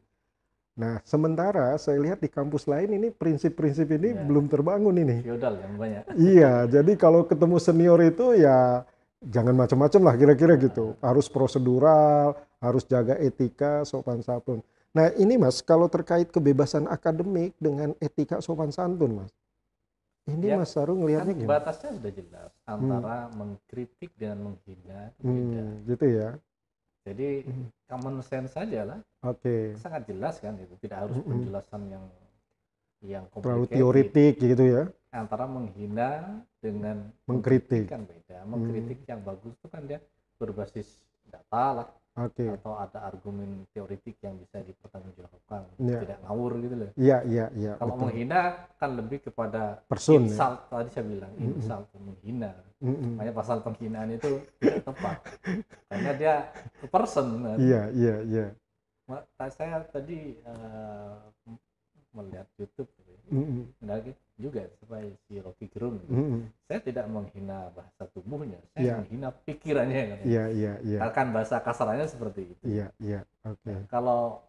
Nah, 0.82 0.98
sementara 1.06 1.78
saya 1.78 2.02
lihat 2.02 2.26
di 2.26 2.26
kampus 2.26 2.66
lain 2.66 2.98
ini 2.98 3.14
prinsip-prinsip 3.14 3.86
ini 3.86 4.18
ya. 4.18 4.26
belum 4.26 4.50
terbangun 4.50 4.98
ini. 4.98 5.22
Feodal 5.22 5.62
yang 5.62 5.78
banyak. 5.78 6.04
Iya, 6.34 6.54
jadi 6.66 6.92
kalau 6.98 7.22
ketemu 7.30 7.62
senior 7.62 8.02
itu 8.02 8.34
ya 8.34 8.82
jangan 9.22 9.54
macam-macam 9.54 10.02
lah 10.10 10.16
kira-kira 10.18 10.58
gitu. 10.58 10.98
Harus 10.98 11.30
prosedural, 11.30 12.34
harus 12.58 12.82
jaga 12.90 13.14
etika, 13.22 13.86
sopan 13.86 14.26
santun. 14.26 14.66
Nah, 14.90 15.14
ini 15.22 15.38
Mas, 15.38 15.62
kalau 15.62 15.86
terkait 15.86 16.34
kebebasan 16.34 16.90
akademik 16.90 17.54
dengan 17.62 17.94
etika 18.02 18.42
sopan 18.42 18.74
santun, 18.74 19.22
Mas. 19.22 19.32
Ini 20.26 20.54
ya, 20.54 20.58
Mas 20.58 20.74
Saru 20.74 20.98
ngelihatnya 20.98 21.34
kan 21.34 21.42
gimana? 21.42 21.54
Batasnya 21.62 21.90
sudah 21.98 22.12
jelas 22.14 22.52
antara 22.66 23.18
hmm. 23.26 23.34
mengkritik 23.38 24.12
dan 24.18 24.38
menghina. 24.42 25.14
Hmm, 25.22 25.86
gitu 25.86 26.06
ya. 26.10 26.30
Jadi 27.02 27.42
hmm. 27.46 27.90
common 27.90 28.22
sense 28.22 28.54
saja 28.54 28.86
lah. 28.86 29.00
Oke. 29.26 29.42
Okay. 29.42 29.64
Sangat 29.82 30.06
jelas 30.06 30.38
kan 30.38 30.54
itu, 30.62 30.74
tidak 30.86 31.10
harus 31.10 31.18
hmm. 31.18 31.30
penjelasan 31.30 31.82
yang 31.90 32.06
yang 33.02 33.26
terlalu 33.34 33.66
teoritik 33.66 34.38
gitu 34.38 34.64
ya. 34.64 34.84
Antara 35.10 35.50
menghina 35.50 36.42
dengan 36.62 37.10
mengkritik 37.26 37.90
kan 37.90 38.06
beda. 38.06 38.46
Mengkritik 38.46 39.02
hmm. 39.02 39.10
yang 39.10 39.22
bagus 39.26 39.54
itu 39.58 39.68
kan 39.68 39.82
dia 39.90 40.00
berbasis 40.38 41.02
data 41.30 41.66
lah 41.82 41.88
okay. 42.18 42.48
atau 42.52 42.76
ada 42.76 43.00
argumen 43.08 43.64
teoritik 43.72 44.20
yang 44.20 44.36
bisa 44.36 44.60
dipertanggungjawabkan 44.64 45.62
yeah. 45.80 46.02
tidak 46.04 46.20
ngawur 46.28 46.52
gitu 46.60 46.76
loh 46.76 46.92
iya 47.00 47.18
iya 47.24 47.46
iya 47.56 47.72
kalau 47.80 47.96
betul. 47.96 48.04
menghina 48.08 48.42
kan 48.76 48.92
lebih 49.00 49.20
kepada 49.24 49.80
Person, 49.88 50.28
ya. 50.28 50.36
insult 50.36 50.60
ya? 50.68 50.70
tadi 50.72 50.90
saya 50.92 51.06
bilang 51.08 51.32
mm 51.32 51.40
-hmm. 51.40 51.58
insult 51.60 51.88
menghina 51.96 52.52
mm 52.82 52.94
-hmm. 52.94 53.12
makanya 53.16 53.34
pasal 53.36 53.58
penghinaan 53.64 54.10
itu 54.12 54.32
tidak 54.60 54.82
tepat 54.84 55.18
karena 55.90 56.12
dia 56.18 56.34
person 56.92 57.28
kan? 57.46 57.58
iya 57.60 57.82
iya 57.96 58.16
iya 58.28 58.46
saya 59.38 59.84
tadi 59.92 60.40
uh, 60.48 61.16
melihat 62.12 62.48
YouTube 62.60 62.92
mm 63.32 63.44
-hmm. 63.44 63.64
Juga 64.42 64.66
supaya 64.82 65.06
si 65.30 65.38
Rocky 65.38 65.70
Gerung 65.70 66.02
gitu. 66.02 66.12
Mm-mm. 66.18 66.42
saya 66.66 66.82
tidak 66.82 67.06
menghina 67.06 67.70
bahasa 67.78 68.04
tubuhnya 68.10 68.58
saya 68.74 68.82
Iya. 68.82 68.94
menghina 69.00 69.30
pikirannya 69.46 70.02
kan 70.10 70.18
Iya, 70.26 70.44
iya, 70.50 70.74
iya. 70.82 71.00
kan 71.14 71.28
bahasa 71.30 71.62
kasarnya 71.62 72.10
seperti 72.10 72.42
itu 72.58 72.66
Iya, 72.66 72.88
iya. 72.98 73.22
Oke. 73.46 73.86
kalau 73.88 74.42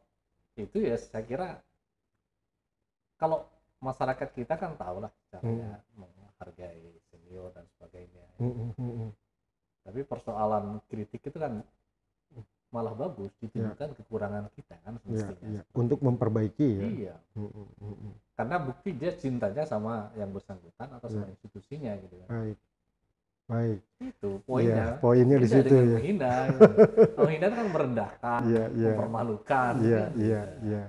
itu 0.56 0.80
ya 0.80 0.96
saya 0.96 1.24
kira 1.24 1.48
kalau 3.16 3.46
masyarakat 3.82 4.28
kita 4.34 4.54
kan 4.56 4.74
tahu 4.78 5.02
lah 5.02 5.12
caranya 5.30 5.78
Hmm. 5.94 6.06
menghargai 6.06 6.98
senior 7.10 7.50
dan 7.52 7.66
sebagainya 7.76 8.24
Mm-mm, 8.40 8.70
mm-mm. 8.78 9.10
tapi 9.82 10.00
persoalan 10.02 10.78
kritik 10.88 11.22
itu 11.22 11.38
kan 11.38 11.60
malah 12.72 12.96
bagus 12.96 13.28
ditunjukkan 13.38 13.92
kekurangan 14.00 14.48
kita 14.56 14.74
kan 14.80 14.96
Iya, 14.96 15.28
semestinya 15.28 15.60
iya. 15.60 15.62
Untuk 15.76 16.00
memperbaiki 16.00 16.68
ya. 16.72 16.82
iya 16.88 17.14
mm-mm. 17.36 18.12
karena 18.32 18.56
bukti 18.58 18.90
dia 18.96 19.12
cintanya 19.12 19.62
sama 19.62 20.08
yang 20.16 20.32
bersangkutan 20.32 20.88
atau 20.88 21.06
sama 21.06 21.28
Iya. 21.28 21.32
institusinya 21.36 21.92
gitu 22.00 22.14
kan 22.24 22.28
Baik. 22.32 22.58
Baik. 23.42 23.80
itu 24.00 24.30
poinnya 24.48 24.96
poinnya 24.98 25.36
di 25.36 25.48
situ 25.50 25.68
ya. 25.68 25.96
menghina 26.00 26.32
gitu. 26.48 26.64
menghina 27.20 27.44
itu 27.44 27.56
kan 27.60 27.68
merendahkan 27.68 28.40
Iya, 28.48 28.64
iya. 28.72 28.88
mempermalukan 28.96 29.72
Iya, 29.78 30.00
kan? 30.00 30.10
iya, 30.16 30.42
iya. 30.64 30.82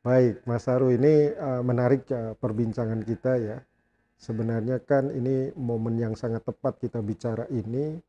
Baik, 0.00 0.44
Mas 0.44 0.64
Haru 0.64 0.92
ini 0.92 1.32
eh, 1.32 1.62
menarik 1.64 2.04
eh, 2.08 2.32
perbincangan 2.36 3.00
kita 3.02 3.40
ya. 3.40 3.56
Sebenarnya 4.16 4.76
kan 4.80 5.08
ini 5.08 5.52
momen 5.56 5.96
yang 5.96 6.12
sangat 6.12 6.44
tepat 6.44 6.76
kita 6.76 7.00
bicara 7.00 7.44
ini 7.48 8.00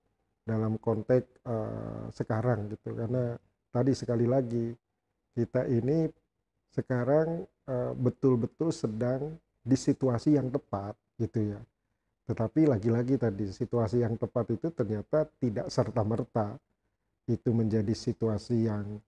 dalam 0.45 0.77
konteks 0.77 1.25
eh, 1.43 2.05
sekarang 2.13 2.69
gitu 2.69 2.93
karena 2.93 3.35
tadi 3.73 3.91
sekali 3.97 4.29
lagi 4.29 4.71
kita 5.33 5.65
ini 5.67 6.07
sekarang 6.71 7.43
eh, 7.67 7.93
betul-betul 7.97 8.69
sedang 8.69 9.35
di 9.65 9.73
situasi 9.73 10.37
yang 10.37 10.53
tepat 10.53 10.93
gitu 11.17 11.57
ya. 11.57 11.59
Tetapi 12.25 12.69
lagi-lagi 12.69 13.17
tadi 13.17 13.49
situasi 13.49 14.01
yang 14.01 14.17
tepat 14.17 14.53
itu 14.53 14.69
ternyata 14.73 15.29
tidak 15.41 15.69
serta-merta 15.69 16.57
itu 17.25 17.49
menjadi 17.53 17.93
situasi 17.93 18.69
yang 18.69 19.01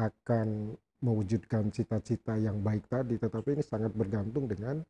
akan 0.00 0.72
mewujudkan 0.98 1.70
cita-cita 1.70 2.34
yang 2.40 2.58
baik 2.58 2.88
tadi, 2.90 3.20
tetapi 3.20 3.60
ini 3.60 3.64
sangat 3.64 3.92
bergantung 3.94 4.48
dengan 4.50 4.82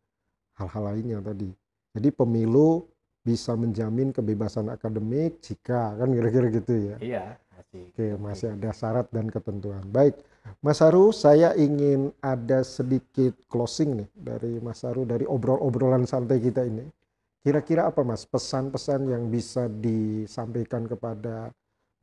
hal-hal 0.56 0.94
lainnya 0.94 1.18
tadi. 1.20 1.50
Jadi 1.94 2.08
pemilu 2.14 2.86
bisa 3.28 3.52
menjamin 3.62 4.08
kebebasan 4.16 4.66
akademik 4.76 5.32
jika 5.46 5.80
kan 5.98 6.08
kira-kira 6.16 6.46
gitu 6.58 6.74
ya. 6.90 6.96
iya 7.06 7.22
masih 7.54 7.86
Oke, 7.92 8.06
masih 8.26 8.48
ada 8.54 8.70
syarat 8.80 9.06
dan 9.10 9.26
ketentuan. 9.36 9.82
Baik, 9.90 10.14
Mas 10.64 10.78
Haru, 10.84 11.10
saya 11.24 11.50
ingin 11.58 12.00
ada 12.22 12.62
sedikit 12.62 13.34
closing 13.52 13.90
nih 14.04 14.08
dari 14.14 14.52
Mas 14.66 14.80
Haru 14.86 15.02
dari 15.12 15.26
obrol-obrolan 15.26 16.06
santai 16.06 16.38
kita 16.38 16.62
ini. 16.72 16.86
Kira-kira 17.42 17.82
apa 17.90 18.00
Mas 18.06 18.22
pesan-pesan 18.28 19.00
yang 19.14 19.24
bisa 19.34 19.66
disampaikan 19.66 20.86
kepada 20.86 21.50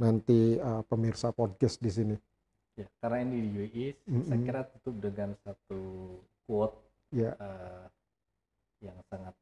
nanti 0.03 0.59
uh, 0.59 0.83
pemirsa 0.89 1.31
podcast 1.31 1.79
di 1.79 1.91
sini? 1.91 2.15
Ya, 2.75 2.87
karena 2.99 3.17
ini 3.23 3.35
di 3.39 3.49
UAE, 3.55 3.87
saya 4.27 4.35
Mm-mm. 4.35 4.43
kira 4.43 4.61
tutup 4.67 4.95
dengan 4.99 5.31
satu 5.47 5.79
quote 6.43 6.75
Ya. 7.11 7.37
eh, 7.39 7.85
yang 8.83 8.97
sangat 9.11 9.35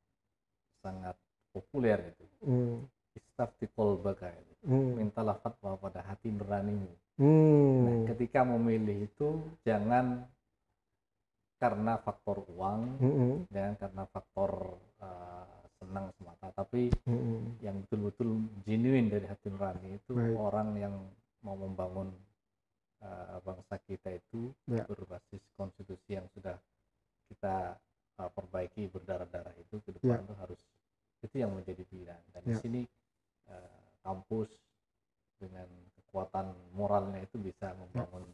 sangat 0.83 1.15
populer 1.53 2.11
itu. 2.11 2.25
Hmm, 2.43 2.77
Istaftikol 3.13 4.01
bagai 4.01 4.33
hmm, 4.65 4.97
mintalah 4.97 5.37
fatwa 5.37 5.77
pada 5.77 6.01
hati 6.01 6.33
nuranimu. 6.33 6.89
hmm, 7.21 7.77
Nah, 7.85 7.95
ketika 8.09 8.41
memilih 8.41 9.05
itu 9.05 9.37
jangan 9.61 10.25
karena 11.61 11.95
faktor 12.01 12.43
uang, 12.51 12.81
hmm, 12.99 13.33
jangan 13.53 13.73
karena 13.79 14.03
faktor 14.09 14.51
eh, 14.99 15.57
senang 15.79 16.09
semata, 16.17 16.47
tapi 16.57 16.89
hmm, 17.05 17.59
yang 17.61 17.75
betul-betul 17.85 18.29
genuine 18.65 19.07
dari 19.11 19.25
hati 19.29 19.47
nurani 19.51 19.99
itu 19.99 20.11
Baik. 20.15 20.35
orang 20.39 20.69
yang 20.79 20.95
mau 21.43 21.59
membangun 21.59 22.07
uh, 23.03 23.35
bangsa 23.43 23.75
kita 23.83 24.15
itu 24.15 24.47
Ya. 24.63 24.87
berbasis 24.87 25.43
konstitusi 25.59 26.15
yang 26.15 26.23
sudah 26.31 26.55
kita 27.27 27.75
uh, 28.15 28.31
perbaiki 28.31 28.87
berdarah-darah 28.87 29.51
itu 29.59 29.75
ke 29.83 29.91
depan 29.91 30.23
Ya. 30.23 30.23
itu 30.23 30.33
harus 30.39 30.59
itu 31.23 31.36
yang 31.39 31.51
menjadi 31.55 31.81
pilihan 31.88 32.21
dan 32.36 32.41
Ya. 32.43 32.47
di 32.51 32.55
sini 32.59 32.81
uh, 33.47 33.79
kampus 34.03 34.51
dengan 35.39 35.67
kekuatan 35.97 36.51
moralnya 36.75 37.23
itu 37.23 37.39
bisa 37.39 37.71
membangun 37.73 38.27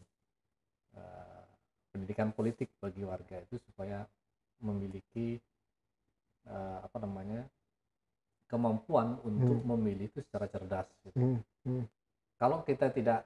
uh, 0.97 1.43
pendidikan 1.93 2.33
politik 2.33 2.69
bagi 2.81 3.01
warga 3.05 3.39
itu 3.39 3.57
supaya 3.69 4.05
memiliki 4.61 5.39
uh, 6.49 6.83
apa 6.83 6.97
namanya 7.01 7.41
kemampuan 8.49 9.17
untuk 9.21 9.61
memilih 9.61 10.09
itu 10.09 10.25
secara 10.25 10.49
cerdas 10.49 10.89
gitu. 11.05 11.37
hmm, 11.65 11.85
kalau 12.41 12.65
kita 12.65 12.89
tidak 12.89 13.21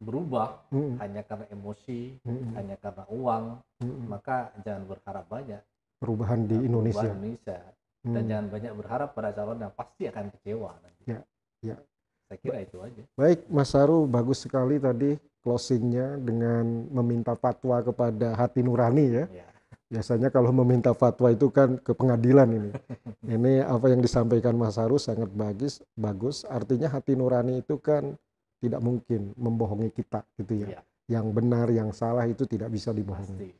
berubah 0.00 0.62
hmm, 0.72 0.96
hanya 1.02 1.26
karena 1.26 1.46
emosi 1.50 2.16
hmm, 2.22 2.54
hanya 2.56 2.76
karena 2.80 3.04
uang 3.10 3.44
hmm. 3.82 4.06
maka 4.08 4.54
jangan 4.64 4.86
berharap 4.86 5.26
banyak 5.28 5.62
Perubahan 6.00 6.48
di 6.48 6.56
uh, 6.56 6.64
Indonesia. 6.64 7.04
perubahan 7.04 7.18
Indonesia 7.20 7.58
dan 8.00 8.24
Hmm. 8.24 8.28
jangan 8.28 8.46
banyak 8.48 8.72
berharap 8.80 9.08
pada 9.12 9.30
calon 9.36 9.60
yang 9.60 9.72
pasti 9.76 10.08
akan 10.08 10.32
kecewa 10.32 10.70
nanti. 10.80 11.02
Ya, 11.04 11.20
ya. 11.60 11.76
saya 12.30 12.38
kira 12.40 12.58
itu 12.62 12.78
aja 12.80 13.02
Baik, 13.18 13.44
Mas 13.50 13.74
Haru, 13.74 14.06
bagus 14.06 14.40
sekali 14.40 14.78
tadi 14.80 15.18
closingnya 15.42 16.16
dengan 16.20 16.86
meminta 16.94 17.34
fatwa 17.36 17.82
kepada 17.84 18.38
hati 18.38 18.62
nurani 18.64 19.06
ya. 19.10 19.24
ya 19.28 19.46
Biasanya 19.90 20.30
kalau 20.30 20.54
meminta 20.54 20.94
fatwa 20.94 21.34
itu 21.34 21.50
kan 21.50 21.74
ke 21.82 21.90
pengadilan 21.90 22.46
ini. 22.46 22.70
Ini 23.34 23.66
apa 23.66 23.90
yang 23.90 23.98
disampaikan 23.98 24.54
Mas 24.54 24.78
Haru 24.78 25.02
sangat 25.02 25.26
bagus, 25.34 25.82
bagus. 25.98 26.46
Artinya 26.46 26.86
hati 26.86 27.18
nurani 27.18 27.58
itu 27.58 27.74
kan 27.82 28.14
tidak 28.62 28.78
mungkin 28.78 29.34
membohongi 29.34 29.90
kita 29.90 30.22
gitu 30.38 30.62
ya. 30.62 30.78
Iya. 30.78 30.80
Yang 31.10 31.26
benar, 31.34 31.66
yang 31.74 31.90
salah 31.90 32.22
itu 32.30 32.46
tidak 32.46 32.70
bisa 32.70 32.94
dibohongi. 32.94 33.34
pasti 33.34 33.59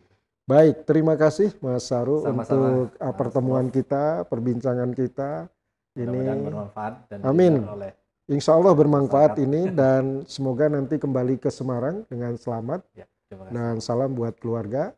Baik, 0.50 0.82
terima 0.82 1.14
kasih 1.14 1.54
Mas 1.62 1.86
Saru 1.86 2.26
Sama 2.26 2.42
-sama. 2.42 2.58
untuk 2.58 2.90
Mas 2.98 3.06
ah, 3.06 3.14
pertemuan 3.14 3.66
kita, 3.70 4.26
perbincangan 4.26 4.90
kita. 4.90 5.46
Ini 5.94 6.42
bermanfaat 6.42 7.06
dan 7.06 7.18
Amin. 7.22 7.62
Oleh 7.66 7.94
Insya 8.30 8.54
Allah 8.54 8.70
bermanfaat 8.70 9.42
ini 9.42 9.74
dan 9.74 10.22
semoga 10.30 10.70
nanti 10.70 11.02
kembali 11.02 11.42
ke 11.42 11.50
Semarang 11.50 12.06
dengan 12.06 12.38
selamat. 12.38 12.86
Ya, 12.94 13.10
dan 13.50 13.82
salam 13.82 14.14
buat 14.14 14.38
keluarga. 14.38 14.94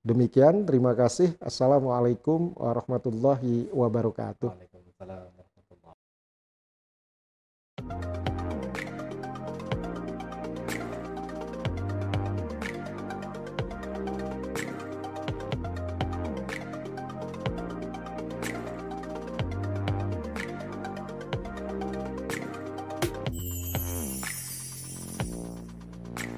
Demikian, 0.00 0.64
terima 0.64 0.96
kasih. 0.96 1.36
Assalamualaikum 1.36 2.56
warahmatullahi 2.56 3.68
wabarakatuh. 3.76 4.48
Waalaikumsalam 4.48 5.20
warahmatullahi 5.36 5.96
wabarakatuh. 7.76 8.21